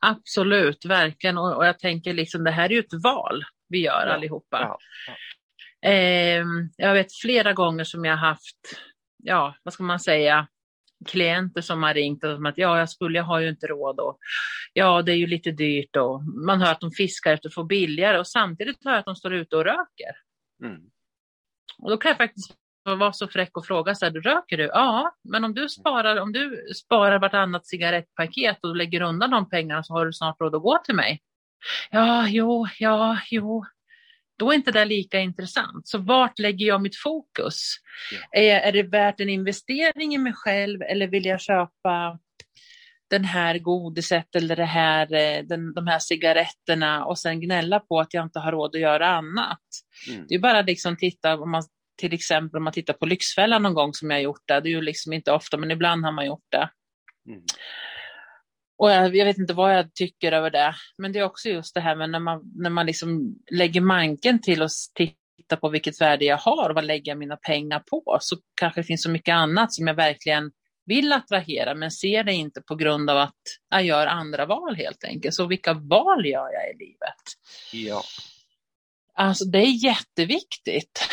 [0.00, 1.38] Absolut, verkligen.
[1.38, 4.60] Och, och, jag tänker liksom det här är ju ett val vi gör ja, allihopa.
[4.60, 5.90] Ja, ja.
[5.90, 6.44] Eh,
[6.76, 8.80] jag vet flera gånger som jag haft,
[9.16, 10.48] ja, vad ska man säga,
[11.06, 14.00] klienter som har ringt och som att ja, jag skulle, jag har ju inte råd
[14.00, 14.18] och
[14.72, 17.64] ja, det är ju lite dyrt och man hör att de fiskar efter att få
[17.64, 20.16] billigare och samtidigt hör jag att de står ute och röker.
[20.64, 20.80] Mm.
[21.78, 24.64] Och då kan jag faktiskt var så fräck och fråga så här, röker du?
[24.64, 29.82] Ja, men om du sparar, om du sparar vartannat cigarettpaket och lägger undan de pengarna
[29.82, 31.20] så har du snart råd att gå till mig.
[31.90, 33.64] Ja, jo, ja, jo.
[34.38, 35.88] Då är inte det lika intressant.
[35.88, 37.76] Så vart lägger jag mitt fokus?
[38.12, 38.40] Ja.
[38.40, 42.18] Är, är det värt en investering i mig själv eller vill jag köpa
[43.10, 48.00] den här godiset eller det här, eh, den, de här cigaretterna och sen gnälla på
[48.00, 49.60] att jag inte har råd att göra annat.
[50.08, 50.24] Mm.
[50.28, 51.62] Det är bara liksom titta, om man,
[52.00, 54.70] till exempel om man tittar på Lyxfällan någon gång som jag gjort det, det är
[54.70, 56.70] ju liksom inte ofta men ibland har man gjort det.
[57.28, 57.42] Mm.
[58.78, 61.74] Och jag, jag, vet inte vad jag tycker över det, men det är också just
[61.74, 66.00] det här med när man, när man liksom lägger manken till att titta på vilket
[66.00, 69.10] värde jag har och vad lägger jag mina pengar på, så kanske det finns så
[69.10, 70.50] mycket annat som jag verkligen
[70.86, 75.04] vill attrahera, men ser det inte på grund av att jag gör andra val helt
[75.04, 75.34] enkelt.
[75.34, 77.22] Så vilka val gör jag i livet?
[77.72, 78.02] Ja.
[79.14, 81.08] Alltså det är jätteviktigt.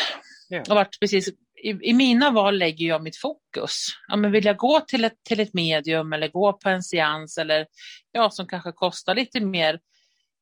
[0.48, 0.60] Ja.
[0.60, 1.28] Och varit precis
[1.62, 3.86] i, i, mina val lägger jag mitt fokus.
[4.08, 7.38] Ja, men vill jag gå till ett, till ett medium eller gå på en seans
[7.38, 7.66] eller
[8.12, 9.80] ja, som kanske kostar lite mer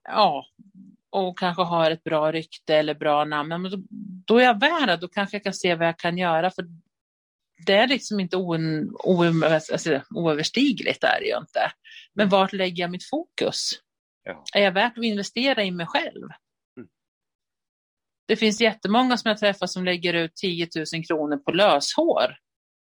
[0.08, 0.46] ja,
[1.10, 3.78] och kanske har ett bra rykte eller bra namn, men då,
[4.26, 6.50] då är jag värd Då kanske jag kan se vad jag kan göra.
[6.50, 6.64] För
[7.66, 8.56] det är liksom inte o,
[9.04, 11.72] o, alltså, oöverstigligt, är det ju inte.
[12.14, 13.70] Men vart lägger jag mitt fokus?
[14.24, 14.44] Ja.
[14.54, 16.28] Är jag värt att investera i mig själv?
[18.26, 22.36] Det finns jättemånga som jag träffar som lägger ut 10 000 kronor på löshår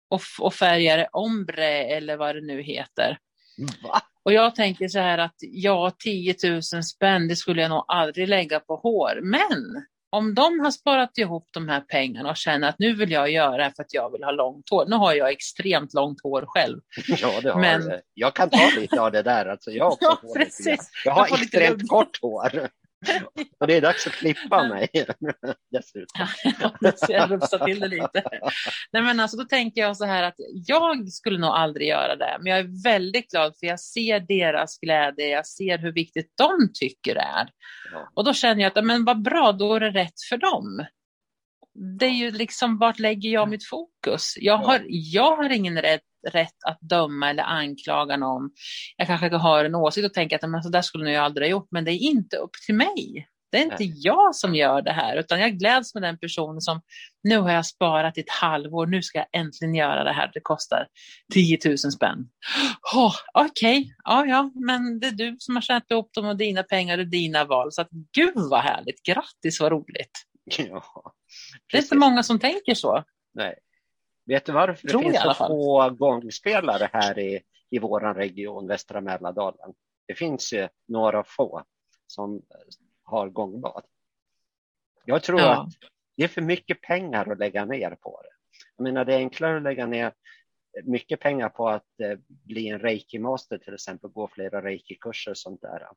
[0.10, 3.18] och, och färgar ombre eller vad det nu heter.
[3.84, 4.02] Va?
[4.24, 8.28] Och jag tänker så här att ja, 10 000 spänn, det skulle jag nog aldrig
[8.28, 9.20] lägga på hår.
[9.22, 13.32] Men om de har sparat ihop de här pengarna och känner att nu vill jag
[13.32, 14.86] göra det för att jag vill ha långt hår.
[14.86, 16.80] Nu har jag extremt långt hår själv.
[17.08, 17.92] Ja, det har Men...
[18.14, 19.46] Jag kan ta lite av det där.
[19.46, 20.92] Alltså, jag, ja, precis.
[21.06, 22.70] jag har jag extremt kort hår.
[23.60, 24.90] Och det är dags att klippa mig
[25.72, 26.28] dessutom.
[27.10, 28.24] jag rufsar till det lite.
[28.92, 30.36] Nej, men alltså, då tänker jag så här att
[30.68, 34.80] jag skulle nog aldrig göra det, men jag är väldigt glad för jag ser deras
[34.80, 37.50] glädje, jag ser hur viktigt de tycker det är.
[37.94, 38.12] Ja.
[38.16, 40.86] Och då känner jag att men vad bra, då är det rätt för dem.
[42.00, 44.34] Det är ju liksom, vart lägger jag mitt fokus?
[44.38, 48.50] Jag har, jag har ingen rätt rätt att döma eller anklaga någon.
[48.98, 51.52] Jag kanske har en åsikt och tänker att men så där skulle jag aldrig ha
[51.52, 53.28] gjort, men det är inte upp till mig.
[53.52, 56.82] Det är inte jag som gör det här, utan jag gläds med den personen som
[57.24, 60.88] nu har jag sparat ett halvår, nu ska jag äntligen göra det här, det kostar
[61.34, 62.30] 10 000 spänn.
[62.96, 63.94] Oh, Okej, okay.
[64.04, 67.08] ja, ja, men det är du som har tjänat ihop dem och dina pengar och
[67.08, 70.12] dina val, så att gud vad härligt, grattis vad roligt.
[70.58, 71.14] Ja,
[71.72, 73.04] det är inte många som tänker så.
[73.34, 73.60] Nej,
[74.28, 79.02] Vet du varför Tror det finns så få gångspelare här i, i vår region, västra
[79.02, 79.74] Mälardalen?
[80.08, 81.64] Det finns ju några få
[82.08, 82.42] som
[83.04, 83.84] har gångbad.
[85.06, 85.62] Jag tror ja.
[85.62, 85.70] att
[86.18, 88.30] det är för mycket pengar att lägga ner på det.
[88.78, 90.14] Jag menar, det är enklare att lägga ner
[90.84, 95.62] mycket pengar på att eh, bli en reiki-master till exempel, gå flera reiki-kurser och sånt
[95.62, 95.88] där.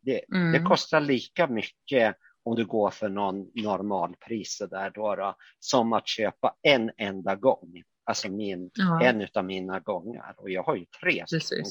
[0.00, 0.52] Det, mm.
[0.52, 2.16] det, kostar lika mycket
[2.48, 7.82] om du går för någon normalpris där då, då, som att köpa en enda gång.
[8.04, 9.02] Alltså min, ja.
[9.02, 11.24] en av mina gångar och jag har ju tre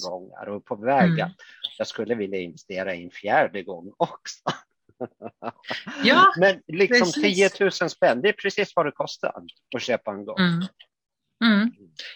[0.09, 1.29] gånger och på väg mm.
[1.77, 4.39] jag skulle vilja investera i en fjärde gång också.
[6.03, 7.57] Ja, Men liksom precis.
[7.57, 9.33] 10 000 spänn, det är precis vad det kostar
[9.75, 10.39] att köpa en gång.
[10.39, 10.67] Mm.
[11.45, 11.71] Mm.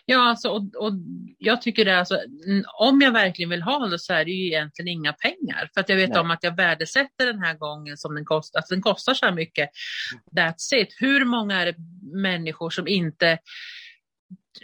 [0.05, 0.93] Ja, alltså, och, och
[1.37, 2.19] jag tycker det, alltså,
[2.79, 5.69] om jag verkligen vill ha det så är det ju egentligen inga pengar.
[5.73, 6.19] För att jag vet Nej.
[6.19, 9.33] om att jag värdesätter den här gången som den kostar, att den kostar så här
[9.33, 9.69] mycket.
[10.37, 10.95] That's it.
[10.99, 11.75] Hur många är det
[12.21, 13.39] människor som inte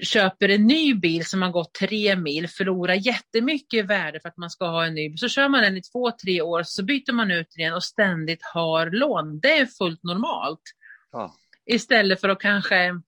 [0.01, 4.37] köper en ny bil som har gått tre mil, förlorar jättemycket i värde för att
[4.37, 5.17] man ska ha en ny bil.
[5.17, 8.43] Så kör man den i två, tre år, så byter man ut den och ständigt
[8.53, 9.39] har lån.
[9.39, 10.61] Det är fullt normalt.
[11.11, 11.33] Ja.
[11.65, 13.01] Istället för att kanske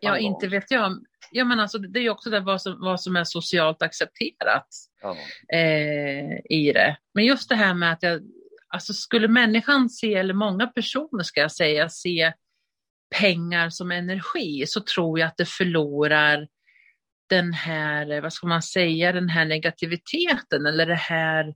[0.00, 1.04] ja, inte vet jag.
[1.30, 4.68] Ja, men alltså, det är ju också det vad, som, vad som är socialt accepterat
[5.02, 5.16] ja.
[5.58, 6.96] eh, i det.
[7.14, 8.22] Men just det här med att jag,
[8.68, 12.32] alltså skulle människan se, eller många personer ska jag säga, se
[13.20, 16.48] pengar som energi så tror jag att det förlorar
[17.28, 21.54] den här, vad ska man säga, den här negativiteten eller det här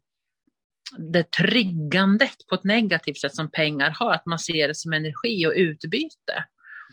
[1.12, 5.46] det triggandet på ett negativt sätt som pengar har, att man ser det som energi
[5.46, 6.44] och utbyte.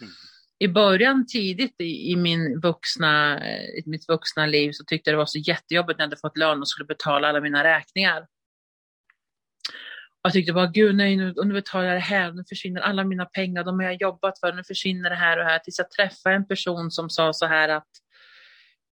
[0.01, 0.13] Mm
[0.59, 5.13] i början tidigt i, i, min vuxna, eh, i mitt vuxna liv så tyckte jag
[5.13, 8.27] det var så jättejobbigt när jag hade fått lön och skulle betala alla mina räkningar.
[10.21, 13.25] Jag tyckte bara, gud nej, nu, nu betalar jag det här, nu försvinner alla mina
[13.25, 15.59] pengar, de har jag jobbat för, nu försvinner det här och här.
[15.59, 17.87] Tills jag träffade en person som sa så här att,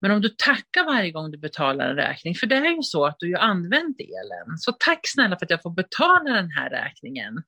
[0.02, 3.06] men om du tackar varje gång du betalar en räkning, för det är ju så
[3.06, 6.70] att du har använt elen, så tack snälla för att jag får betala den här
[6.70, 7.44] räkningen.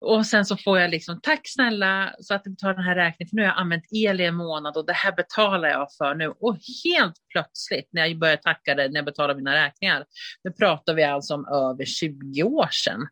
[0.00, 3.28] Och sen så får jag liksom, tack snälla så att du betalar den här räkningen,
[3.28, 6.14] för nu har jag använt el i en månad och det här betalar jag för
[6.14, 6.28] nu.
[6.28, 10.04] Och helt plötsligt när jag börjar tacka det, när jag betalar mina räkningar,
[10.44, 13.08] nu pratar vi alltså om över 20 år sedan.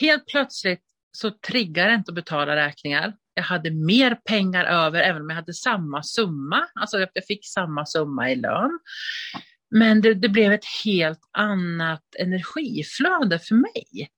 [0.00, 3.14] Helt plötsligt så triggar det inte att betala räkningar.
[3.34, 6.68] Jag hade mer pengar över, även om jag hade samma summa.
[6.74, 8.78] Alltså jag fick samma summa i lön.
[9.70, 14.08] Men det, det blev ett helt annat energiflöde för mig.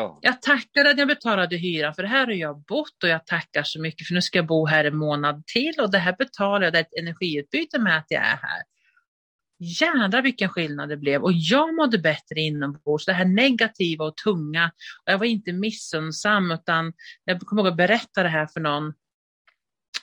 [0.00, 0.18] Ja.
[0.22, 3.62] Jag tackar att jag betalade hyran för det här har jag bott och jag tackar
[3.62, 6.62] så mycket för nu ska jag bo här en månad till och det här betalar
[6.62, 8.62] jag, det är ett energiutbyte med att jag är här.
[9.58, 13.06] Jädrar vilken skillnad det blev och jag mådde bättre inombords.
[13.06, 14.70] Det här negativa och tunga.
[15.06, 16.92] Och jag var inte missunnsam utan
[17.24, 18.92] jag kommer ihåg att berätta det här för någon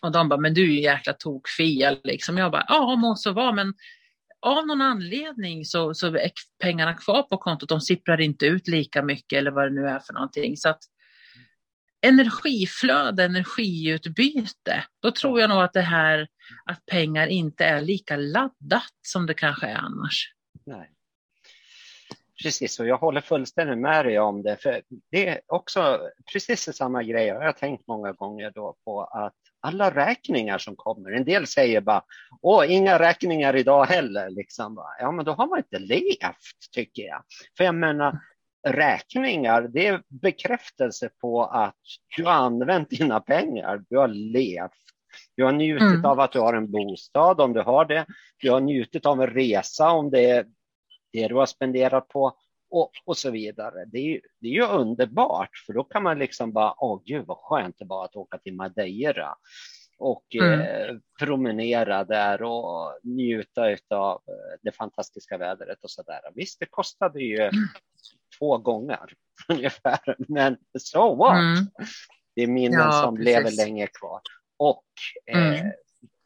[0.02, 2.38] och de bara, men du är ju jäkla tokfia liksom.
[2.38, 3.74] Jag bara, ja må så vara men
[4.42, 6.32] av någon anledning så, så är
[6.64, 7.70] pengarna kvar på kontot.
[7.70, 10.58] De sipprar inte ut lika mycket eller vad det nu är för någonting.
[10.58, 10.80] Så att
[12.02, 16.28] energiflöde, energiutbyte, då tror jag nog att det här
[16.66, 20.34] att pengar inte är lika laddat som det kanske är annars.
[20.66, 20.92] Nej.
[22.44, 24.58] Precis, och jag håller fullständigt med dig om det.
[24.58, 26.00] För det är också
[26.34, 27.26] precis samma grej.
[27.26, 31.82] Jag har tänkt många gånger då på att alla räkningar som kommer, en del säger
[31.82, 32.04] bara,
[32.42, 34.30] åh, inga räkningar idag heller.
[34.30, 34.84] Liksom.
[35.00, 37.24] Ja, men då har man inte levt, tycker jag.
[37.58, 38.20] För jag menar,
[38.68, 41.76] räkningar, det är bekräftelse på att
[42.18, 44.72] du har använt dina pengar, du har levt.
[45.36, 46.06] Du har njutit mm.
[46.06, 48.06] av att du har en bostad om du har det.
[48.38, 50.46] Du har njutit av en resa om det är
[51.14, 52.38] det du har spenderat på
[52.70, 53.86] och, och så vidare.
[53.86, 57.38] Det är, det är ju underbart för då kan man liksom bara, åh gud vad
[57.38, 59.36] skönt det var att åka till Madeira
[60.00, 60.62] och mm.
[60.62, 66.20] eh, promenera där och njuta av eh, det fantastiska vädret och så där.
[66.36, 67.52] Visst, det kostade ju mm.
[68.40, 69.14] två gånger
[69.48, 71.38] ungefär, men so what?
[71.38, 71.66] Mm.
[72.36, 73.36] Det är minnen ja, som precis.
[73.36, 74.22] lever länge kvar.
[74.58, 74.86] Och
[75.26, 75.72] eh, mm.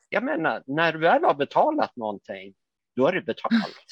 [0.10, 2.54] jag menar, när du väl har betalat någonting,
[2.96, 3.86] då är det betalt.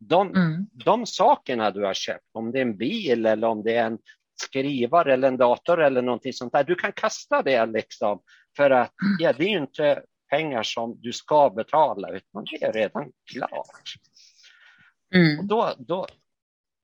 [0.00, 0.66] De, mm.
[0.72, 3.98] de sakerna du har köpt, om det är en bil eller om det är en
[4.42, 8.22] skrivare eller en dator eller någonting sånt där, du kan kasta det liksom
[8.56, 12.72] för att ja, det är ju inte pengar som du ska betala utan det är
[12.72, 13.94] redan klart.
[15.14, 15.38] Mm.
[15.38, 16.06] Och då, då,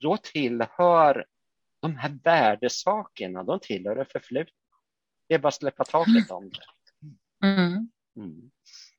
[0.01, 1.25] då tillhör
[1.81, 4.53] de här värdesakerna, de tillhör det förflutna.
[5.29, 7.47] Det är bara att släppa taket om det.
[7.47, 7.91] Mm.
[8.17, 8.51] Mm.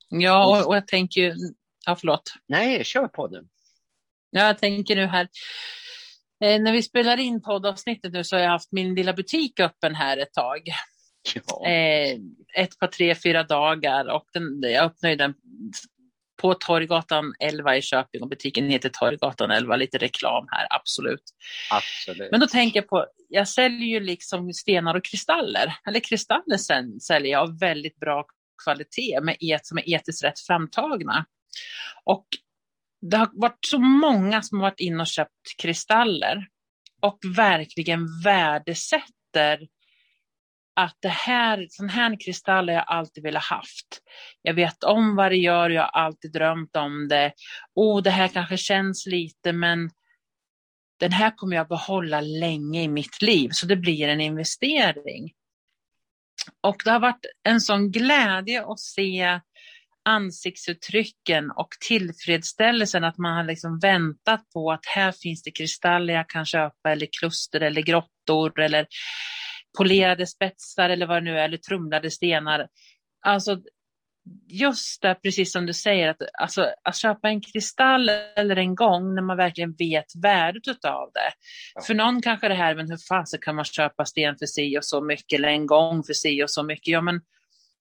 [0.10, 1.36] Ja, och, och jag tänker ju,
[1.86, 2.34] ja förlåt.
[2.47, 3.47] Nej, kör på du.
[4.45, 5.28] Jag tänker nu här,
[6.43, 9.95] eh, när vi spelar in poddavsnittet nu så har jag haft min lilla butik öppen
[9.95, 10.62] här ett tag.
[11.36, 11.67] Ja.
[11.67, 12.17] Eh,
[12.56, 15.34] ett par, tre, fyra dagar och den, jag öppnade den
[16.41, 19.76] på Torggatan 11 i Köping och butiken heter Torggatan 11.
[19.76, 21.23] Lite reklam här, absolut.
[21.71, 22.32] absolut.
[22.32, 25.73] Men då tänker jag på, jag säljer ju liksom stenar och kristaller.
[25.88, 28.26] Eller kristaller sen, säljer jag av väldigt bra
[28.63, 31.26] kvalitet med et, som är etiskt rätt framtagna.
[32.06, 32.28] Och
[33.02, 36.48] det har varit så många som har varit inne och köpt kristaller
[37.02, 39.68] och verkligen värdesätter
[40.76, 44.02] att det här, sån här kristall har jag alltid velat haft.
[44.42, 47.34] Jag vet om vad det gör, jag har alltid drömt om det.
[47.76, 49.90] Oh, det här kanske känns lite, men
[51.00, 55.34] den här kommer jag behålla länge i mitt liv, så det blir en investering.
[56.62, 59.40] Och det har varit en sån glädje att se
[60.08, 66.30] ansiktsuttrycken och tillfredsställelsen att man har liksom väntat på att här finns det kristaller jag
[66.30, 68.88] kan köpa eller kluster eller grottor eller
[69.78, 72.67] polerade spetsar eller vad det nu är, eller trumlade stenar.
[73.26, 73.62] Alltså
[74.48, 79.15] just det, precis som du säger, att, alltså, att köpa en kristall eller en gång
[79.15, 81.32] när man verkligen vet värdet av det.
[81.76, 81.82] Ja.
[81.82, 84.86] För någon kanske det här, men hur fasen kan man köpa sten för si och
[84.86, 86.88] så mycket eller en gång för si och så mycket?
[86.88, 87.22] Ja, men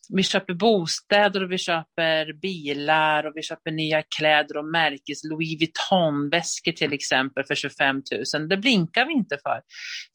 [0.09, 5.61] vi köper bostäder och vi köper bilar och vi köper nya kläder och märkes Louis
[5.61, 8.03] Vuitton-väskor till exempel för 25
[8.35, 8.49] 000.
[8.49, 9.63] Det blinkar vi inte för,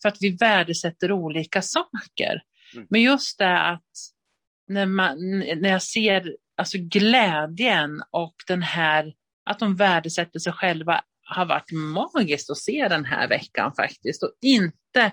[0.02, 2.42] för att vi värdesätter olika saker.
[2.76, 2.88] Mm.
[2.90, 3.92] Men just det att
[4.68, 9.14] när, man, när jag ser alltså glädjen och den här
[9.50, 14.32] att de värdesätter sig själva har varit magiskt att se den här veckan faktiskt och
[14.42, 15.12] inte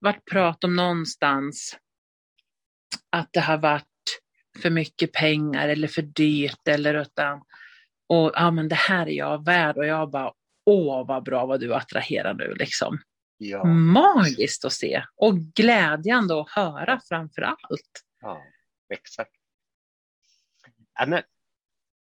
[0.00, 1.76] varit prat om någonstans
[3.16, 3.84] att det har varit
[4.62, 7.42] för mycket pengar eller för dyrt eller utan
[8.08, 10.32] och ja men det här är jag värd och jag bara
[10.66, 12.98] åh vad bra vad du attraherar nu liksom.
[13.38, 13.64] Ja.
[13.64, 18.02] Magiskt att se och glädjande att höra framför allt.
[18.20, 18.42] Ja,
[18.94, 19.30] exakt.
[20.98, 21.22] Ja, men,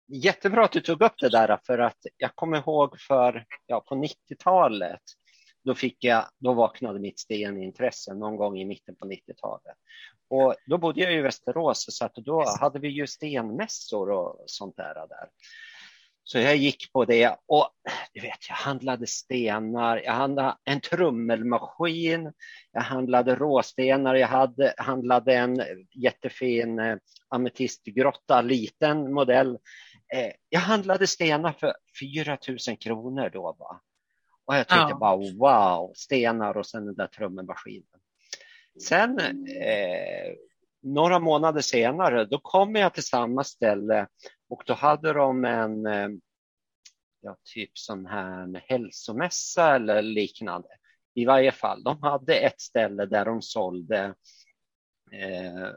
[0.07, 3.95] jättebra att du tog upp det där för att jag kommer ihåg för ja, på
[3.95, 5.01] 90-talet
[5.65, 9.77] då, fick jag, då vaknade mitt stenintresse någon gång i mitten på 90-talet.
[10.29, 14.77] Och då bodde jag i Västerås så att då hade vi ju stenmässor och sånt
[14.77, 14.93] där.
[14.93, 15.29] där.
[16.27, 17.69] Så jag gick på det och
[18.13, 22.33] du vet, jag handlade stenar, jag handlade en trummelmaskin,
[22.71, 25.63] jag handlade råstenar, jag hade, handlade en
[25.95, 26.97] jättefin eh,
[27.29, 29.57] ametistgrotta, liten modell.
[30.13, 33.55] Eh, jag handlade stenar för 4 000 kronor då.
[33.59, 33.81] Va?
[34.45, 34.97] Och jag tyckte ja.
[34.97, 37.99] bara wow, stenar och sen den där trummelmaskinen.
[38.81, 40.33] Sen eh,
[40.81, 44.07] några månader senare, då kom jag till samma ställe
[44.49, 46.09] och då hade de en eh,
[47.21, 50.67] ja, typ sån här hälsomässa eller liknande.
[51.13, 54.15] I varje fall, de hade ett ställe där de sålde
[55.11, 55.69] eh,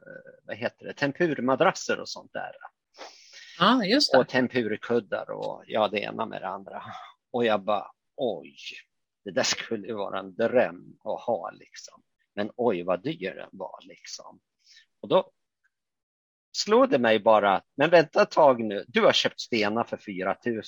[0.42, 2.52] vad heter det, tempurmadrasser och sånt där.
[4.12, 4.18] Det.
[4.18, 6.82] Och tempurkuddar och ja, det ena med det andra.
[7.30, 8.56] Och jag bara, oj,
[9.24, 12.02] det där skulle vara en dröm att ha liksom.
[12.34, 14.40] Men oj vad dyr den var liksom.
[15.00, 15.30] Och då
[16.52, 20.36] slog det mig bara, men vänta ett tag nu, du har köpt stenar för 4
[20.46, 20.62] 000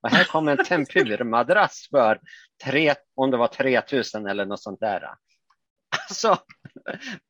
[0.00, 2.20] och här kommer en tempurmadrass för
[2.64, 3.82] 3, om det var 3
[4.14, 5.14] 000 eller något sånt där.
[6.08, 6.38] Alltså,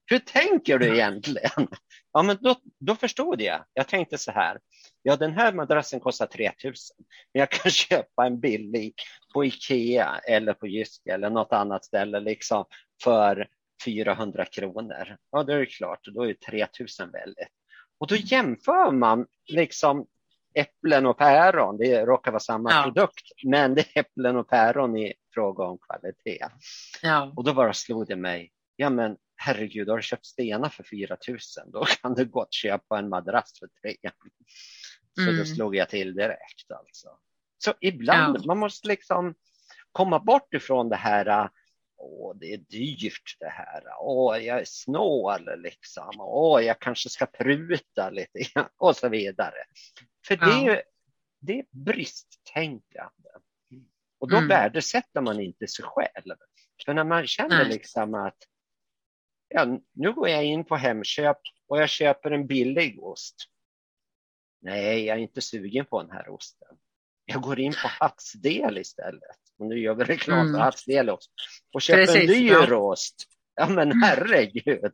[0.06, 1.68] hur tänker du egentligen?
[2.12, 3.64] Ja, men då, då förstod jag.
[3.72, 4.58] Jag tänkte så här.
[5.02, 6.74] Ja, den här madrassen kostar 3 000,
[7.34, 8.94] men jag kan köpa en billig
[9.34, 12.64] på Ikea eller på Jysk eller något annat ställe liksom
[13.04, 13.48] för
[13.84, 15.16] 400 kronor.
[15.30, 17.48] Ja, då är det klart, då är 3 000 väldigt.
[17.98, 20.06] Och då jämför man liksom
[20.54, 21.76] äpplen och päron.
[21.76, 22.82] Det råkar vara samma ja.
[22.82, 26.46] produkt, men det är äpplen och päron i fråga om kvalitet.
[27.02, 27.32] Ja.
[27.36, 28.52] Och då bara slog det mig.
[28.76, 32.98] Ja, men herregud, har du köpt stenar för 4 000, då kan du gott köpa
[32.98, 33.96] en madrass för 3.
[35.14, 35.36] Så mm.
[35.36, 37.08] då slog jag till direkt alltså.
[37.58, 38.42] Så ibland, ja.
[38.46, 39.34] man måste liksom
[39.92, 41.50] komma bort ifrån det här
[42.02, 43.82] Åh, det är dyrt det här.
[44.00, 46.10] Åh, jag är snål liksom.
[46.18, 49.64] Åh, jag kanske ska pruta lite och så vidare.
[50.26, 50.82] För det är, ja.
[51.40, 53.30] det är bristtänkande.
[54.18, 54.48] Och då mm.
[54.48, 56.36] värdesätter man inte sig själv.
[56.84, 58.36] För när man känner liksom att
[59.50, 63.36] ja, nu går jag in på Hemköp och jag köper en billig ost.
[64.62, 66.68] Nej, jag är inte sugen på den här osten.
[67.24, 69.38] Jag går in på Hatsdel istället.
[69.58, 70.60] Och nu gör vi reklam för mm.
[70.60, 71.30] Hatsdel också.
[71.74, 72.66] Och köper Precis, en dyr ja.
[72.66, 73.24] rost.
[73.54, 74.02] Ja men mm.
[74.02, 74.92] herregud.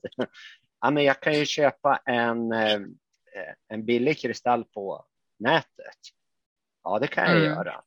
[0.81, 2.81] Ja, men jag kan ju köpa en, eh,
[3.69, 5.05] en billig kristall på
[5.39, 5.99] nätet.
[6.85, 7.49] Ja, det kan jag mm.
[7.49, 7.83] göra.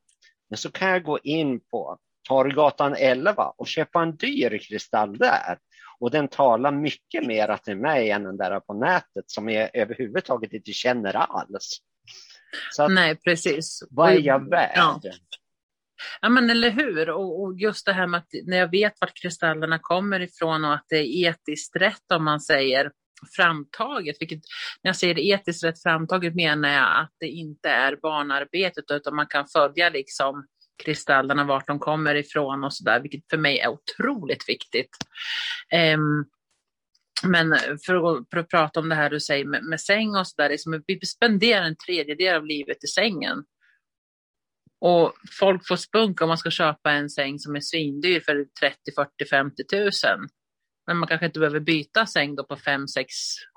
[0.49, 5.57] Men så kan jag gå in på Torggatan 11 och köpa en dyr kristall där.
[5.99, 10.53] Och den talar mycket mer till mig än den där på nätet som jag överhuvudtaget
[10.53, 11.77] inte känner alls.
[12.71, 13.83] Så Nej, precis.
[13.89, 14.71] Vad är jag värd?
[14.75, 15.01] Ja.
[16.21, 17.09] Ja, men eller hur?
[17.09, 20.73] Och, och, just det här med att när jag vet vart kristallerna kommer ifrån och
[20.73, 22.91] att det är etiskt rätt om man säger
[23.35, 24.41] framtaget, vilket
[24.83, 29.27] när jag säger etiskt rätt framtaget menar jag att det inte är barnarbetet utan man
[29.27, 30.45] kan följa liksom
[30.85, 34.97] kristallerna, vart de kommer ifrån och så där, vilket för mig är otroligt viktigt.
[35.95, 36.25] Um,
[37.23, 40.27] men för att, för att, prata om det här du säger med, med säng och
[40.27, 43.43] så där, liksom, vi spenderar en tredjedel av livet i sängen.
[44.81, 48.77] Och folk får spunk om man ska köpa en säng som är svindyr för 30,
[48.95, 50.19] 40, 50 tusen.
[50.87, 53.07] Men man kanske inte behöver byta säng då på 5, 6,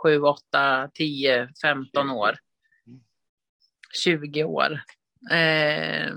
[0.02, 2.36] 7, 8, 10, 15 år.
[4.04, 4.72] 20 år.
[5.30, 6.12] Eh,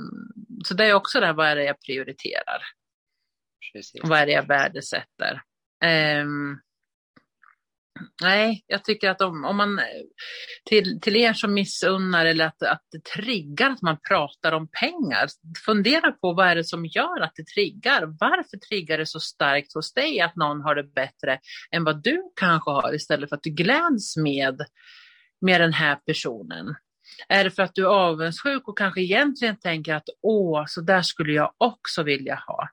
[0.66, 2.62] så det är också det här, vad är det jag prioriterar?
[3.74, 4.02] Precis.
[4.04, 5.42] Vad är det jag värdesätter?
[5.84, 6.26] Eh,
[8.22, 9.80] Nej, jag tycker att om, om man
[10.66, 15.28] till, till er som missunnar eller att, att det triggar att man pratar om pengar,
[15.66, 18.16] fundera på vad är det som gör att det triggar?
[18.20, 21.40] Varför triggar det så starkt hos dig att någon har det bättre
[21.72, 24.66] än vad du kanske har istället för att du gläds med,
[25.42, 26.76] med den här personen?
[27.30, 31.02] Är det för att du är avundsjuk och kanske egentligen tänker att åh, så där
[31.02, 32.70] skulle jag också vilja ha?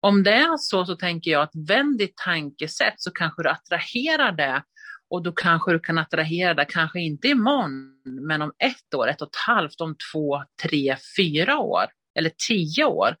[0.00, 4.32] Om det är så så tänker jag att vänd ditt tankesätt så kanske du attraherar
[4.32, 4.62] det
[5.10, 9.22] och då kanske du kan attrahera det, kanske inte imorgon, men om ett år, ett
[9.22, 11.84] och ett halvt, om två, tre, fyra år
[12.18, 13.16] eller tio år.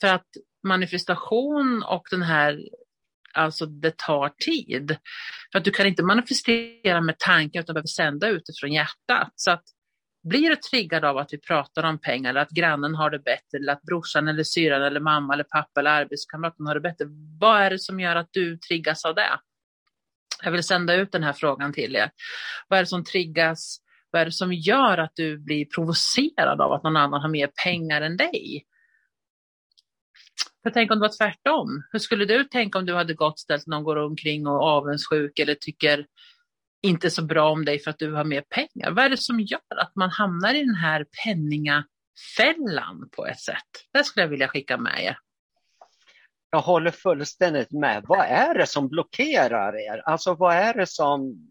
[0.00, 0.26] För att
[0.66, 2.60] manifestation och den här,
[3.34, 4.96] alltså det tar tid.
[5.52, 9.32] För att du kan inte manifestera med tankar utan behöver sända utifrån hjärtat.
[9.34, 9.64] Så att
[10.22, 13.58] blir du triggad av att vi pratar om pengar, eller att grannen har det bättre,
[13.58, 17.04] eller att brorsan eller syran eller mamma eller pappa eller arbetskamraten har det bättre.
[17.40, 19.40] Vad är det som gör att du triggas av det?
[20.42, 22.10] Jag vill sända ut den här frågan till er.
[22.68, 23.78] Vad är det som triggas?
[24.10, 27.50] Vad är det som gör att du blir provocerad av att någon annan har mer
[27.64, 28.64] pengar än dig?
[30.62, 31.82] För tänk om det var tvärtom.
[31.92, 35.54] Hur skulle du tänka om du hade gått ställt någon går omkring och avundsjuk eller
[35.54, 36.06] tycker
[36.82, 38.90] inte så bra om dig för att du har mer pengar.
[38.90, 43.86] Vad är det som gör att man hamnar i den här penningafällan på ett sätt?
[43.92, 45.18] Det skulle jag vilja skicka med er.
[46.50, 48.04] Jag håller fullständigt med.
[48.06, 50.02] Vad är det som blockerar er?
[50.04, 51.48] Alltså vad är det som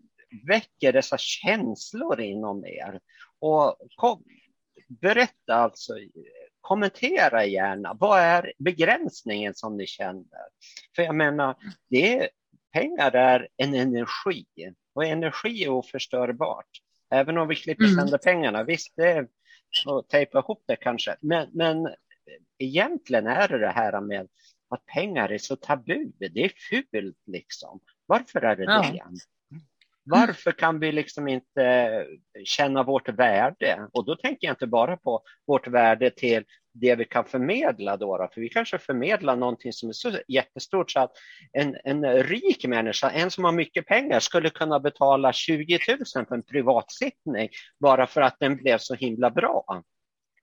[0.47, 2.99] väcker dessa känslor inom er?
[3.39, 4.24] Och kom,
[5.01, 5.93] berätta alltså,
[6.62, 7.93] kommentera gärna.
[7.93, 10.47] Vad är begränsningen som ni känner?
[10.95, 11.55] För jag menar,
[11.89, 12.30] det är,
[12.74, 14.45] pengar är en energi
[14.93, 16.70] och energi är oförstörbart.
[17.12, 17.95] Även om vi klipper mm.
[17.95, 19.28] sönder pengarna, visst, det är
[19.86, 21.89] att tejpa ihop det kanske, men, men
[22.57, 24.28] egentligen är det det här med
[24.70, 26.12] att pengar är så tabu.
[26.18, 27.80] Det är fult liksom.
[28.05, 28.86] Varför är det ja.
[28.91, 29.03] det?
[30.10, 32.05] Varför kan vi liksom inte
[32.43, 33.88] känna vårt värde?
[33.93, 36.43] Och då tänker jag inte bara på vårt värde till
[36.74, 40.91] det vi kan förmedla då, då, för vi kanske förmedlar någonting som är så jättestort
[40.91, 41.12] så att
[41.53, 45.80] en, en rik människa, en som har mycket pengar, skulle kunna betala 20
[46.16, 47.49] 000 för en privatsittning
[47.80, 49.84] bara för att den blev så himla bra.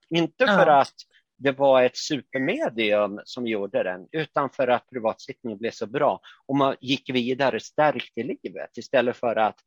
[0.09, 0.81] Inte för ja.
[0.81, 0.93] att
[1.37, 6.55] det var ett supermedium som gjorde den, utan för att privatsittningen blev så bra och
[6.55, 9.59] man gick vidare stärkt i livet istället för att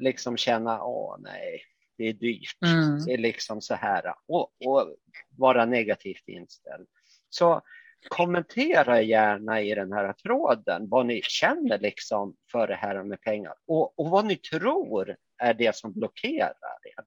[0.00, 1.62] liksom känna, åh nej,
[1.98, 3.04] det är dyrt, mm.
[3.04, 4.96] det är liksom så här och, och
[5.36, 6.86] vara negativt inställd.
[7.28, 7.62] Så
[8.08, 13.54] kommentera gärna i den här tråden vad ni känner liksom för det här med pengar
[13.66, 17.04] och, och vad ni tror är det som blockerar er.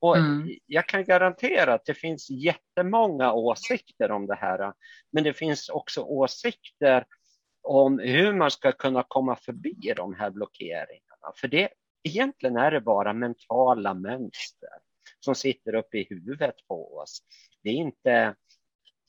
[0.00, 0.48] Och mm.
[0.66, 4.72] Jag kan garantera att det finns jättemånga åsikter om det här,
[5.12, 7.04] men det finns också åsikter
[7.62, 11.32] om hur man ska kunna komma förbi de här blockeringarna.
[11.36, 11.68] För det,
[12.02, 14.68] egentligen är det bara mentala mönster
[15.20, 17.22] som sitter uppe i huvudet på oss.
[17.62, 18.34] Det är inte,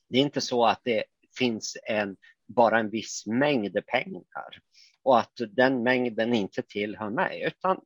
[0.08, 1.04] det är inte så att det
[1.38, 2.16] finns en,
[2.48, 4.60] bara en viss mängd pengar
[5.02, 7.80] och att den mängden inte tillhör mig, utan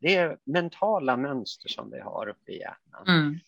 [0.00, 3.08] det är mentala mönster som vi har uppe i hjärnan.
[3.08, 3.40] Mm.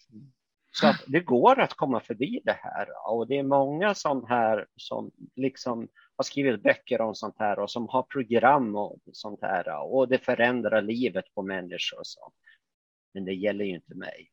[0.74, 4.66] Så att det går att komma förbi det här och det är många som här
[4.76, 9.92] som liksom har skrivit böcker om sånt här och som har program och sånt här
[9.92, 12.32] och det förändrar livet på människor och så.
[13.14, 14.30] Men det gäller ju inte mig.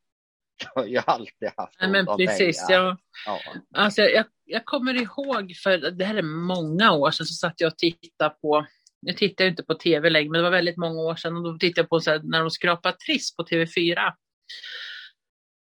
[0.74, 3.40] Jag har ju alltid haft Nej, men precis, jag, ja.
[3.74, 7.68] alltså, jag, jag kommer ihåg, för det här är många år sedan, så satt jag
[7.72, 8.66] och tittade på
[9.00, 11.58] jag tittar inte på tv längre, men det var väldigt många år sedan och då
[11.58, 14.12] tittade jag på så här, när de skrapade Triss på TV4.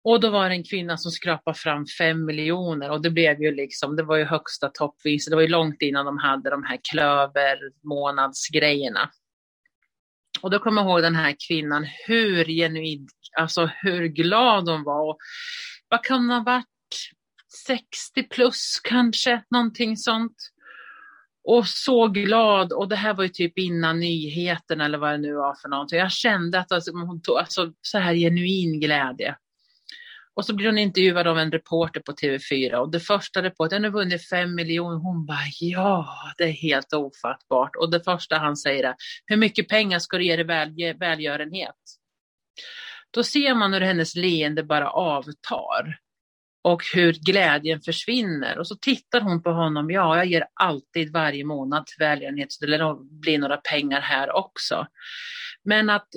[0.04, 3.54] Och då var det en kvinna som skrapade fram fem miljoner och det blev ju
[3.54, 5.30] liksom, det var ju högsta toppvinst.
[5.30, 9.10] Det var ju långt innan de hade de här klövermånadsgrejerna.
[10.40, 15.10] Och då kommer jag ihåg den här kvinnan, hur genuint, alltså hur glad hon var.
[15.10, 15.18] Och
[15.88, 16.66] vad kan hon ha varit?
[17.66, 20.36] 60 plus kanske, någonting sånt
[21.44, 22.72] och så glad.
[22.72, 25.98] Och det här var ju typ innan nyheten eller vad det nu var för någonting.
[25.98, 29.36] Jag kände att alltså, hon tog alltså, så här genuin glädje.
[30.34, 33.90] Och så blir hon intervjuad av en reporter på TV4 och det första reportern har
[33.90, 34.96] vunnit fem miljoner.
[34.96, 37.76] Hon bara ja, det är helt ofattbart.
[37.76, 38.94] Och det första han säger är
[39.26, 41.76] hur mycket pengar ska du ge dig väl, välgörenhet?
[43.10, 45.98] Då ser man hur hennes leende bara avtar
[46.62, 48.58] och hur glädjen försvinner.
[48.58, 49.90] Och så tittar hon på honom.
[49.90, 54.86] Ja, jag ger alltid varje månad till välgörenhet, så det blir några pengar här också.
[55.64, 56.08] Men att,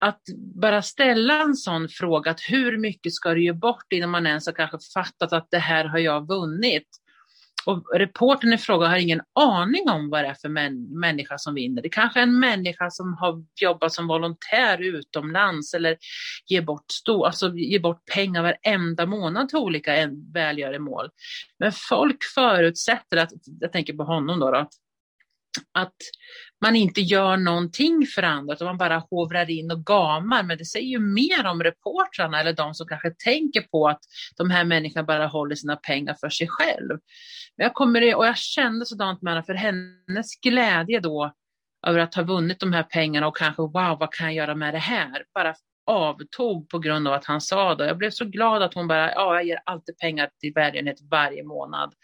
[0.00, 0.22] att
[0.54, 4.46] bara ställa en sån fråga, att hur mycket ska du ge bort innan man ens
[4.46, 6.88] har kanske fattat att det här har jag vunnit.
[7.66, 11.54] Och reporten i fråga har ingen aning om vad det är för män, människa som
[11.54, 11.82] vinner.
[11.82, 15.96] Det kanske är en människa som har jobbat som volontär utomlands eller
[16.46, 19.92] ger bort, stor, alltså ger bort pengar varenda månad till olika
[20.34, 21.08] välgöremål.
[21.58, 23.30] Men folk förutsätter att,
[23.60, 24.72] jag tänker på honom då, då att
[25.72, 25.96] att
[26.64, 30.42] man inte gör någonting för andra, utan man bara hovrar in och gamar.
[30.42, 34.00] Men det säger ju mer om reportrarna eller de som kanske tänker på att
[34.36, 36.98] de här människorna bara håller sina pengar för sig själv.
[37.56, 41.32] Men jag, kommer, och jag kände sådant med henne, för hennes glädje då
[41.86, 44.74] över att ha vunnit de här pengarna och kanske wow, vad kan jag göra med
[44.74, 45.24] det här?
[45.34, 45.54] Bara
[45.86, 47.86] avtog på grund av att han sa det.
[47.86, 51.44] Jag blev så glad att hon bara, ja, jag ger alltid pengar till välgörenhet varje
[51.44, 51.94] månad.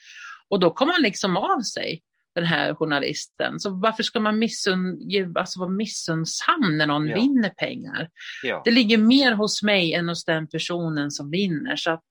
[0.48, 2.02] Och då kom han liksom av sig
[2.34, 3.60] den här journalisten.
[3.60, 4.98] Så varför ska man missun,
[5.34, 7.14] alltså vara missunnsam när någon ja.
[7.14, 8.10] vinner pengar?
[8.42, 8.62] Ja.
[8.64, 11.76] Det ligger mer hos mig än hos den personen som vinner.
[11.76, 12.04] Så att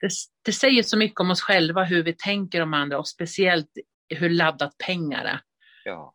[0.00, 0.10] det,
[0.44, 3.70] det säger så mycket om oss själva, hur vi tänker om andra och speciellt
[4.08, 5.40] hur laddat pengar är.
[5.84, 6.14] Ja.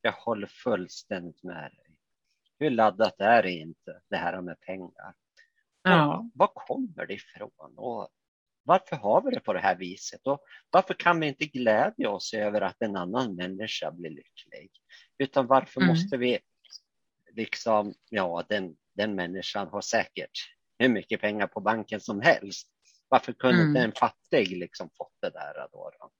[0.00, 1.96] Jag håller fullständigt med dig.
[2.58, 5.14] Hur laddat är det inte, det här med pengar?
[5.82, 6.06] Ja.
[6.06, 7.74] Var, var kommer det ifrån?
[7.76, 8.08] Och
[8.62, 10.26] varför har vi det på det här viset?
[10.26, 10.40] Och
[10.70, 14.70] varför kan vi inte glädja oss över att en annan människa blir lycklig?
[15.18, 15.88] Utan varför mm.
[15.88, 16.38] måste vi
[17.36, 20.30] liksom, ja, den, den människan har säkert
[20.78, 22.68] hur mycket pengar på banken som helst.
[23.08, 23.68] Varför kunde mm.
[23.68, 25.90] inte en fattig liksom fått det där då?
[26.00, 26.10] då?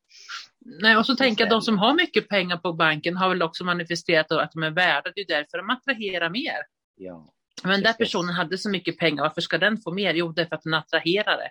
[0.83, 3.65] Nej, och så tänker jag de som har mycket pengar på banken har väl också
[3.65, 5.13] manifesterat att de är värda.
[5.15, 6.59] Det är därför de attraherar mer.
[6.97, 7.35] Ja,
[7.65, 10.15] Men den personen hade så mycket pengar, varför ska den få mer?
[10.15, 11.51] Jo, därför att den attraherar det.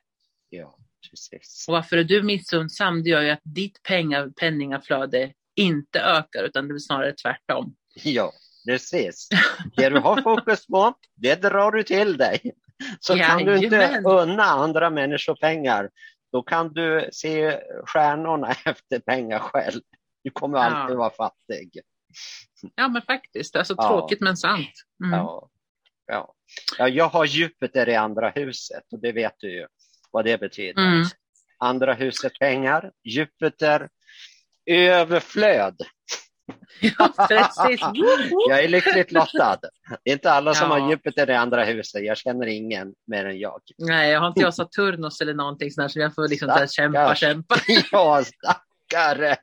[0.53, 0.77] Ja,
[1.09, 1.65] precis.
[1.67, 3.03] Och varför är du missunnsam?
[3.03, 7.75] Det gör ju att ditt pengar, penningaflöde inte ökar, utan det blir snarare tvärtom.
[8.03, 8.31] Ja,
[8.67, 9.29] precis.
[9.75, 12.53] Det du har fokus på, det drar du till dig.
[12.99, 14.05] Så ja, kan du inte jajamän.
[14.05, 15.89] unna andra människor pengar,
[16.31, 19.81] då kan du se stjärnorna efter pengar själv.
[20.23, 20.63] Du kommer ja.
[20.63, 21.81] alltid vara fattig.
[22.75, 23.55] Ja, men faktiskt.
[23.55, 23.87] Alltså ja.
[23.87, 24.71] tråkigt men sant.
[25.03, 25.19] Mm.
[25.19, 25.49] Ja.
[26.07, 26.33] Ja.
[26.77, 29.67] ja, jag har Jupiter i andra huset och det vet du ju
[30.11, 30.81] vad det betyder.
[30.81, 31.05] Mm.
[31.59, 33.89] Andra huset pengar, Jupiter
[34.65, 35.75] överflöd.
[36.81, 37.81] Ja, precis.
[38.49, 39.59] jag är lyckligt lottad.
[40.03, 40.79] Det är inte alla som ja.
[40.79, 42.05] har Jupiter i andra huset.
[42.05, 43.61] Jag känner ingen mer än jag.
[43.77, 47.55] Nej, jag har inte jag Saturnus eller någonting sånt så jag får liksom kämpa, kämpa.
[47.91, 48.23] ja,
[48.91, 49.35] stackare.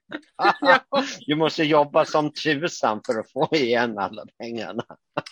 [1.27, 4.85] du måste jobba som tusan för att få igen alla pengarna.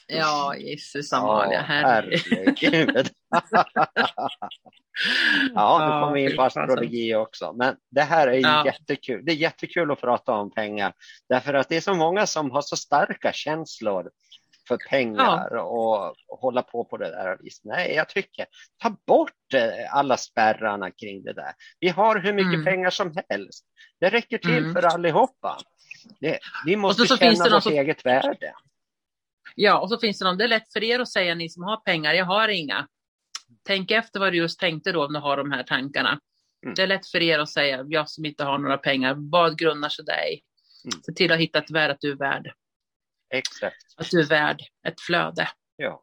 [0.07, 2.97] Ja, Jesus Amalia, herregud.
[5.55, 7.53] ja, nu kommer vi in på astrologi också.
[7.53, 8.67] Men det här är ja.
[8.67, 9.25] jättekul.
[9.25, 10.93] Det är jättekul att prata om pengar.
[11.29, 14.11] Därför att det är så många som har så starka känslor
[14.69, 15.63] för pengar ja.
[15.63, 17.65] och, hålla på på det där viset.
[17.65, 18.47] Nej, jag tycker
[18.83, 21.53] ta bort eh, alla spärrarna kring det där.
[21.81, 22.65] Vi har hur mycket mm.
[22.65, 23.67] pengar som helst.
[24.01, 24.73] Det räcker till mm.
[24.73, 25.59] för allihopa.
[26.21, 27.73] Det, vi måste känna vårt som...
[27.73, 28.55] eget värde.
[29.55, 31.63] Ja, och så finns det någon, det är lätt för er att säga ni som
[31.63, 32.89] har pengar, jag har inga.
[33.65, 36.21] Tänk efter vad du just tänkte då om du har de här tankarna.
[36.65, 36.75] Mm.
[36.75, 39.89] Det är lätt för er att säga, jag som inte har några pengar, vad grundar
[39.89, 40.41] sig det i?
[40.85, 41.03] Mm.
[41.03, 42.53] Se till att hitta ett värde att du är värd.
[43.31, 43.77] Exakt.
[43.97, 45.49] Att du är värd ett flöde.
[45.77, 46.03] Ja.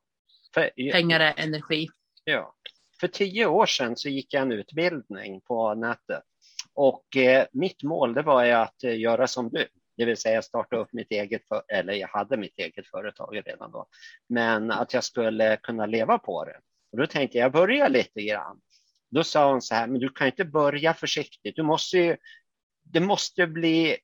[0.53, 1.87] För, Pengar är energi.
[2.23, 2.55] Ja.
[2.99, 6.23] För tio år sedan så gick jag en utbildning på nätet
[6.73, 9.67] och eh, mitt mål det var att eh, göra som du,
[9.97, 13.71] det vill säga starta upp mitt eget, för, eller jag hade mitt eget företag redan
[13.71, 13.85] då,
[14.29, 16.59] men att jag skulle kunna leva på det.
[16.91, 18.61] Och då tänkte jag börja lite grann.
[19.11, 22.17] Då sa hon så här, men du kan inte börja försiktigt, du måste ju,
[22.83, 23.97] det måste bli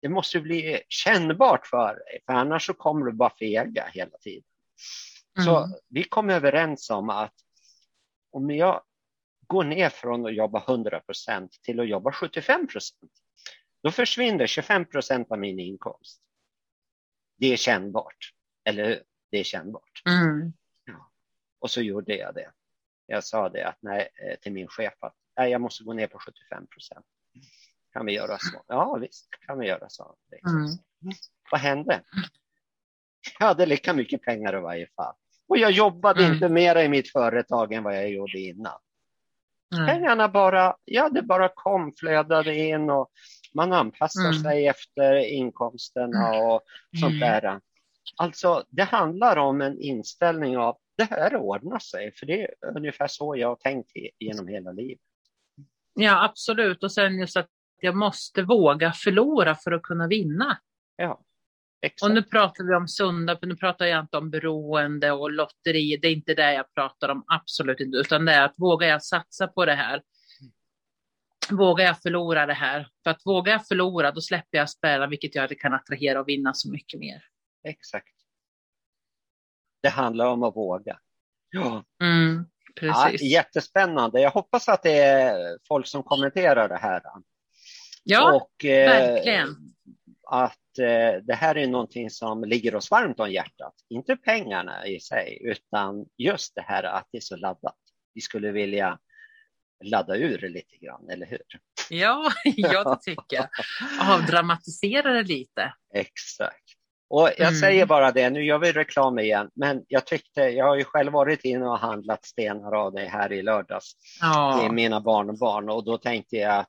[0.00, 4.48] det måste bli kännbart för dig, för annars så kommer du bara fega hela tiden.
[5.38, 5.46] Mm.
[5.46, 7.34] Så vi kom överens om att
[8.30, 8.82] om jag
[9.46, 13.12] går ner från att jobba 100 procent till att jobba 75 procent,
[13.82, 16.22] då försvinner 25 procent av min inkomst.
[17.38, 18.32] Det är kännbart,
[18.64, 20.02] eller det är kännbart.
[20.06, 20.52] Mm.
[20.84, 21.10] Ja.
[21.58, 22.52] Och så gjorde jag det.
[23.06, 26.06] Jag sa det att nej, eh, till min chef att nej, jag måste gå ner
[26.06, 27.06] på 75 procent.
[27.96, 28.62] Kan vi göra så?
[28.66, 30.14] Ja, visst kan vi göra så.
[30.48, 30.70] Mm.
[31.50, 32.02] Vad hände?
[33.38, 35.14] Jag hade lika mycket pengar i varje fall.
[35.48, 36.34] Och jag jobbade mm.
[36.34, 38.78] inte mer i mitt företag än vad jag gjorde innan.
[39.74, 39.86] Mm.
[39.86, 43.10] Pengarna bara, ja det bara kom, flödade in och
[43.54, 44.42] man anpassar mm.
[44.42, 46.46] sig efter inkomsterna mm.
[46.46, 46.62] och
[47.00, 47.20] sånt mm.
[47.20, 47.60] där.
[48.16, 53.06] Alltså det handlar om en inställning av det här ordnar sig, för det är ungefär
[53.06, 55.00] så jag har tänkt genom hela livet.
[55.94, 56.82] Ja, absolut.
[56.82, 57.48] Och sen just att
[57.80, 60.58] jag måste våga förlora för att kunna vinna.
[60.96, 61.20] Ja,
[61.82, 62.08] exakt.
[62.08, 66.08] Och nu pratar vi om sunda, nu pratar jag inte om beroende och lotteri, det
[66.08, 69.48] är inte det jag pratar om, absolut inte, utan det är att vågar jag satsa
[69.48, 70.02] på det här?
[71.50, 72.88] Vågar jag förlora det här?
[73.02, 76.20] För att vågar jag förlora, då släpper jag spärrar, vilket gör att jag kan attrahera
[76.20, 77.24] och vinna så mycket mer.
[77.64, 78.16] Exakt.
[79.82, 80.98] Det handlar om att våga.
[81.50, 81.84] Ja.
[82.02, 82.46] Mm,
[82.80, 83.22] precis.
[83.22, 84.20] Ja, jättespännande.
[84.20, 87.02] Jag hoppas att det är folk som kommenterar det här.
[88.08, 89.48] Ja, och, eh, verkligen.
[90.28, 93.74] Att eh, det här är någonting som ligger oss varmt om hjärtat.
[93.88, 97.76] Inte pengarna i sig, utan just det här att det är så laddat.
[98.14, 98.98] Vi skulle vilja
[99.84, 101.40] ladda ur lite grann, eller hur?
[101.90, 103.48] Ja, ja det tycker jag.
[104.00, 105.74] Avdramatisera det lite.
[105.94, 106.64] Exakt.
[107.08, 107.60] Och jag mm.
[107.60, 111.12] säger bara det, nu gör vi reklam igen, men jag tyckte, jag har ju själv
[111.12, 114.58] varit inne och handlat stenar av dig här i lördags ja.
[114.62, 116.68] till mina barnbarn och då tänkte jag att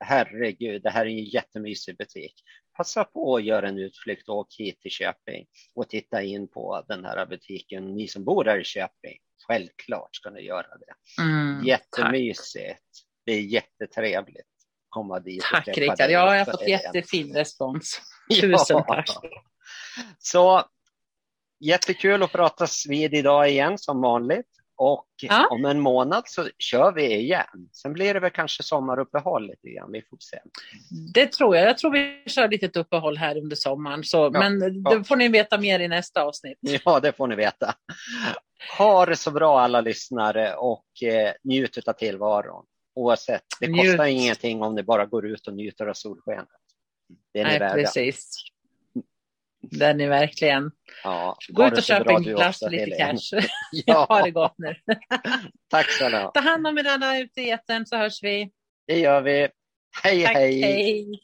[0.00, 2.34] herregud, det här är en jättemysig butik.
[2.76, 6.84] Passa på att göra en utflykt och åk hit till Köping och titta in på
[6.88, 7.94] den här butiken.
[7.94, 11.22] Ni som bor här i Köping, självklart ska ni göra det.
[11.22, 12.68] Mm, Jättemysigt.
[12.68, 12.80] Tack.
[13.24, 14.46] Det är jättetrevligt.
[14.88, 18.00] Komma dit tack Rickard, ja, jag har fått jättefin respons.
[18.40, 18.82] Tusen ja.
[18.82, 19.10] tack.
[20.18, 20.64] Så
[21.60, 24.46] jättekul att pratas vid idag igen som vanligt.
[24.78, 25.48] Och ja.
[25.50, 27.68] om en månad så kör vi igen.
[27.72, 29.92] Sen blir det väl kanske sommaruppehåll lite grann.
[29.92, 30.38] Vi får se.
[31.14, 31.68] Det tror jag.
[31.68, 34.04] Jag tror vi kör lite uppehåll här under sommaren.
[34.04, 34.30] Så, ja.
[34.30, 36.58] Men det får ni veta mer i nästa avsnitt.
[36.60, 37.74] Ja, det får ni veta.
[38.78, 42.64] Ha det så bra alla lyssnare och eh, njut av tillvaron.
[42.94, 43.42] Oavsett.
[43.60, 44.22] Det kostar njut.
[44.22, 46.48] ingenting om ni bara går ut och njuter av solskenet.
[47.32, 47.74] Det är ni Nej, värda.
[47.74, 48.30] Precis.
[49.70, 50.70] Det är ni verkligen.
[51.04, 53.40] Ja, Gå ut och köp en glass och lite cash.
[53.86, 54.06] ja.
[54.08, 54.74] ha det gott nu.
[55.70, 56.34] Tack så mycket.
[56.34, 58.50] Ta hand om er alla ute i etern så hörs vi.
[58.86, 59.48] Det gör vi.
[60.02, 60.60] Hej, Tack, hej.
[60.60, 61.20] hej.